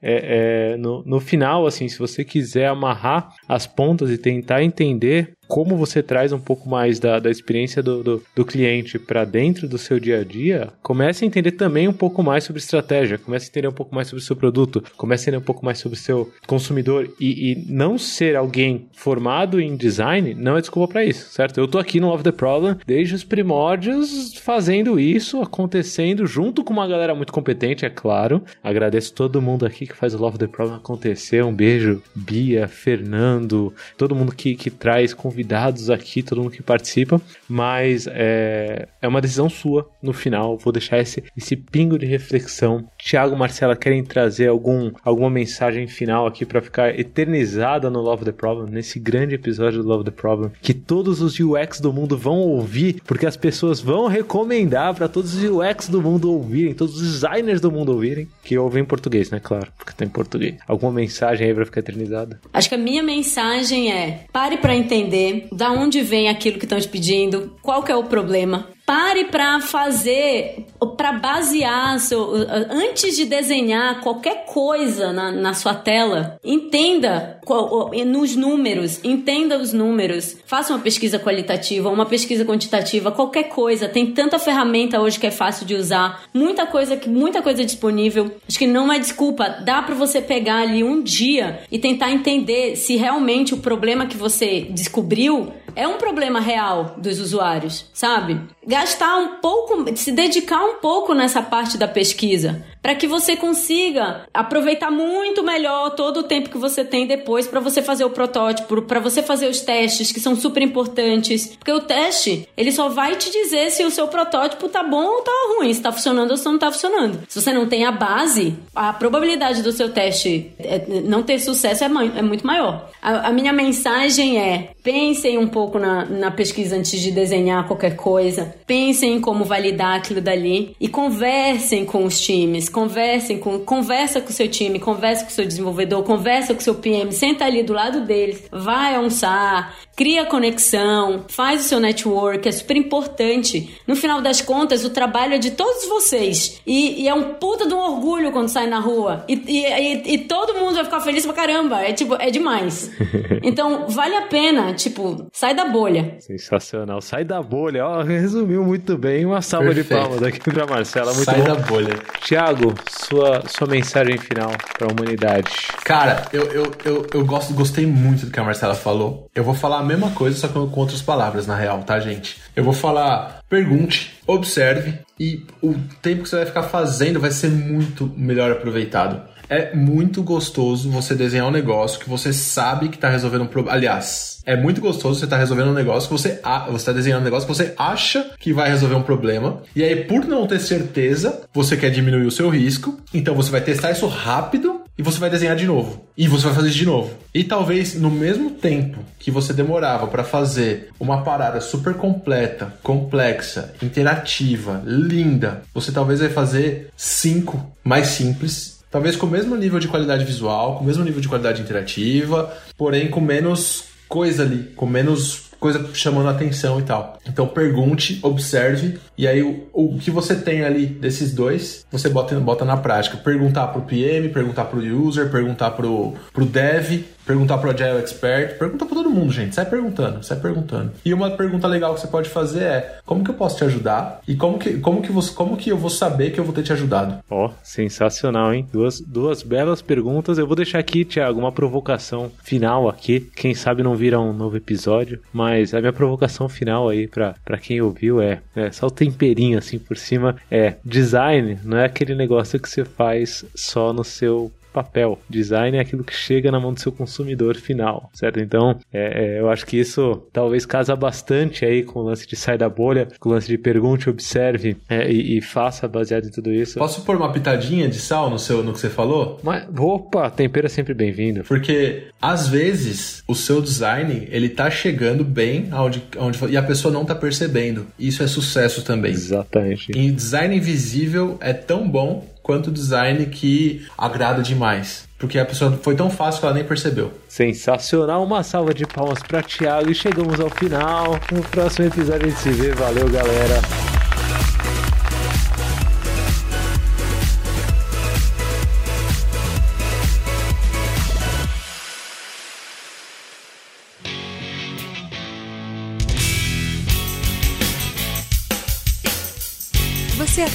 [0.00, 5.32] é, é, no, no final, assim, se você quiser amarrar as pontas e tentar entender
[5.48, 9.66] como você traz um pouco mais da, da experiência do, do, do cliente para dentro
[9.66, 13.46] do seu dia a dia, comece a entender também um pouco mais sobre estratégia, comece
[13.46, 15.78] a entender um pouco mais sobre o seu produto, comece a entender um pouco mais
[15.78, 20.92] sobre o seu consumidor e, e não ser alguém formado em design não é desculpa
[20.92, 21.58] para isso, certo?
[21.58, 26.72] Eu tô aqui no Love the Problem desde os primórdios fazendo isso, acontecendo junto com
[26.72, 28.42] uma galera muito competente, é claro.
[28.62, 31.42] Agradeço todo mundo aqui que faz o Love the Problem acontecer.
[31.42, 36.62] Um beijo, Bia, Fernando, todo mundo que, que traz convidados convidados aqui, todo mundo que
[36.62, 40.58] participa, mas é, é uma decisão sua no final.
[40.58, 42.88] Vou deixar esse, esse pingo de reflexão.
[42.98, 48.32] Tiago Marcela querem trazer algum, alguma mensagem final aqui para ficar eternizada no Love the
[48.32, 52.38] Problem, nesse grande episódio do Love the Problem, que todos os UX do mundo vão
[52.38, 57.12] ouvir, porque as pessoas vão recomendar para todos os UX do mundo ouvirem, todos os
[57.12, 59.40] designers do mundo ouvirem, que ouvem em português, né?
[59.40, 60.56] Claro, porque tem tá português.
[60.66, 62.40] Alguma mensagem aí para ficar eternizada?
[62.52, 66.78] Acho que a minha mensagem é: pare para entender da onde vem aquilo que estão
[66.78, 70.64] te pedindo, qual que é o problema, pare para fazer,
[70.96, 72.32] para basear, seu,
[72.70, 79.74] antes de desenhar qualquer coisa na, na sua tela, entenda qual, nos números, entenda os
[79.74, 83.90] números, faça uma pesquisa qualitativa, uma pesquisa quantitativa, qualquer coisa.
[83.90, 88.36] Tem tanta ferramenta hoje que é fácil de usar, muita coisa, muita coisa disponível.
[88.48, 92.74] Acho que não é desculpa, dá para você pegar ali um dia e tentar entender
[92.74, 98.40] se realmente o problema que você descobriu é um problema real dos usuários, sabe?
[98.78, 104.22] Gastar um pouco, se dedicar um pouco nessa parte da pesquisa para que você consiga
[104.32, 108.80] aproveitar muito melhor todo o tempo que você tem depois para você fazer o protótipo,
[108.82, 113.16] para você fazer os testes que são super importantes, porque o teste ele só vai
[113.16, 116.36] te dizer se o seu protótipo tá bom ou tá ruim, se tá funcionando ou
[116.36, 117.20] se não tá funcionando.
[117.28, 121.84] Se você não tem a base, a probabilidade do seu teste é, não ter sucesso
[121.84, 122.88] é, é muito maior.
[123.02, 127.94] A, a, minha mensagem é: pensem um pouco na, na pesquisa antes de desenhar qualquer
[127.94, 134.18] coisa, pensem em como validar aquilo dali e conversem com os times conversem com, conversa
[134.18, 137.44] com o seu time, conversa com o seu desenvolvedor, conversa com o seu PM, senta
[137.44, 143.76] ali do lado deles, vai almoçar, cria conexão, faz o seu network, é super importante.
[143.84, 146.60] No final das contas, o trabalho é de todos vocês.
[146.64, 149.24] E, e é um puta de um orgulho quando sai na rua.
[149.26, 151.80] E, e, e, todo mundo vai ficar feliz pra caramba.
[151.82, 152.92] É tipo, é demais.
[153.40, 156.16] Então, vale a pena, tipo, sai da bolha.
[156.20, 157.00] Sensacional.
[157.00, 157.84] Sai da bolha.
[157.84, 159.26] Ó, resumiu muito bem.
[159.26, 159.88] Uma salva Perfeito.
[159.88, 161.12] de palmas aqui pra Marcela.
[161.12, 161.44] Muito Sai bom.
[161.44, 161.98] da bolha.
[162.20, 165.50] Tiago, sua, sua mensagem final pra humanidade.
[165.84, 169.28] Cara, eu, eu, eu, eu gosto, gostei muito do que a Marcela falou.
[169.34, 172.40] Eu vou falar a mesma coisa, só que com outras palavras, na real, tá, gente?
[172.54, 177.48] Eu vou falar, pergunte, observe, e o tempo que você vai ficar fazendo vai ser
[177.50, 179.22] muito melhor aproveitado.
[179.48, 183.76] É muito gostoso você desenhar um negócio que você sabe que está resolvendo um problema.
[183.76, 187.22] Aliás, é muito gostoso você estar tá resolvendo um negócio que você você está desenhando
[187.22, 189.62] um negócio que você acha que vai resolver um problema.
[189.74, 192.98] E aí, por não ter certeza, você quer diminuir o seu risco.
[193.14, 196.04] Então você vai testar isso rápido e você vai desenhar de novo.
[196.16, 197.14] E você vai fazer isso de novo.
[197.32, 203.72] E talvez no mesmo tempo que você demorava para fazer uma parada super completa, complexa,
[203.80, 209.88] interativa, linda, você talvez vai fazer cinco mais simples Talvez com o mesmo nível de
[209.88, 214.86] qualidade visual, com o mesmo nível de qualidade interativa, porém com menos coisa ali, com
[214.86, 217.18] menos coisa chamando atenção e tal.
[217.26, 222.38] Então pergunte, observe, e aí o, o que você tem ali desses dois, você bota,
[222.38, 223.16] bota na prática.
[223.16, 228.86] Perguntar pro PM, perguntar pro user, perguntar pro, pro dev, perguntar pro Agile Expert, pergunta
[228.86, 229.54] pra todo mundo, gente.
[229.54, 230.92] Sai perguntando, sai perguntando.
[231.04, 234.22] E uma pergunta legal que você pode fazer é: como que eu posso te ajudar?
[234.26, 236.62] E como que, como que, você, como que eu vou saber que eu vou ter
[236.62, 237.18] te ajudado?
[237.28, 238.66] Ó, oh, sensacional, hein?
[238.72, 240.38] Duas, duas belas perguntas.
[240.38, 243.20] Eu vou deixar aqui, Thiago, uma provocação final aqui.
[243.36, 247.82] Quem sabe não vira um novo episódio, mas a minha provocação final aí pra quem
[247.82, 250.36] ouviu é, é só o temperinho assim por cima.
[250.50, 255.18] É design, não é aquele negócio que você faz só no seu papel.
[255.28, 258.40] Design é aquilo que chega na mão do seu consumidor final, certo?
[258.40, 262.36] Então, é, é, eu acho que isso talvez casa bastante aí com o lance de
[262.36, 266.30] sair da bolha, com o lance de pergunte, observe é, e, e, faça baseado em
[266.30, 266.78] tudo isso.
[266.78, 269.40] Posso pôr uma pitadinha de sal no, seu, no que você falou?
[269.42, 271.44] Mas, opa, tempero é sempre bem-vindo.
[271.44, 276.92] Porque, às vezes, o seu design, ele tá chegando bem aonde, aonde, e a pessoa
[276.92, 277.86] não tá percebendo.
[277.98, 279.12] Isso é sucesso também.
[279.12, 279.92] Exatamente.
[279.92, 285.06] E design invisível é tão bom quanto design que agrada demais.
[285.18, 287.12] Porque a pessoa foi tão fácil que ela nem percebeu.
[287.28, 291.20] Sensacional, uma salva de palmas para Thiago e chegamos ao final.
[291.30, 292.72] No próximo episódio a gente se vê.
[292.72, 293.87] Valeu, galera.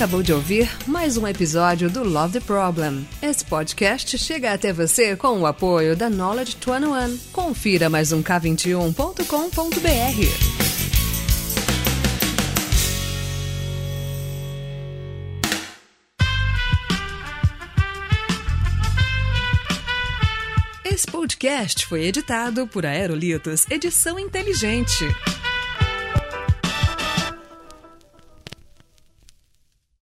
[0.04, 3.08] Acabou de ouvir mais um episódio do Love the Problem.
[3.22, 7.18] Esse podcast chega até você com o apoio da Knowledge 21.
[7.32, 9.24] Confira mais um K21.com.br.
[20.84, 25.06] Esse podcast foi editado por Aerolitos Edição Inteligente.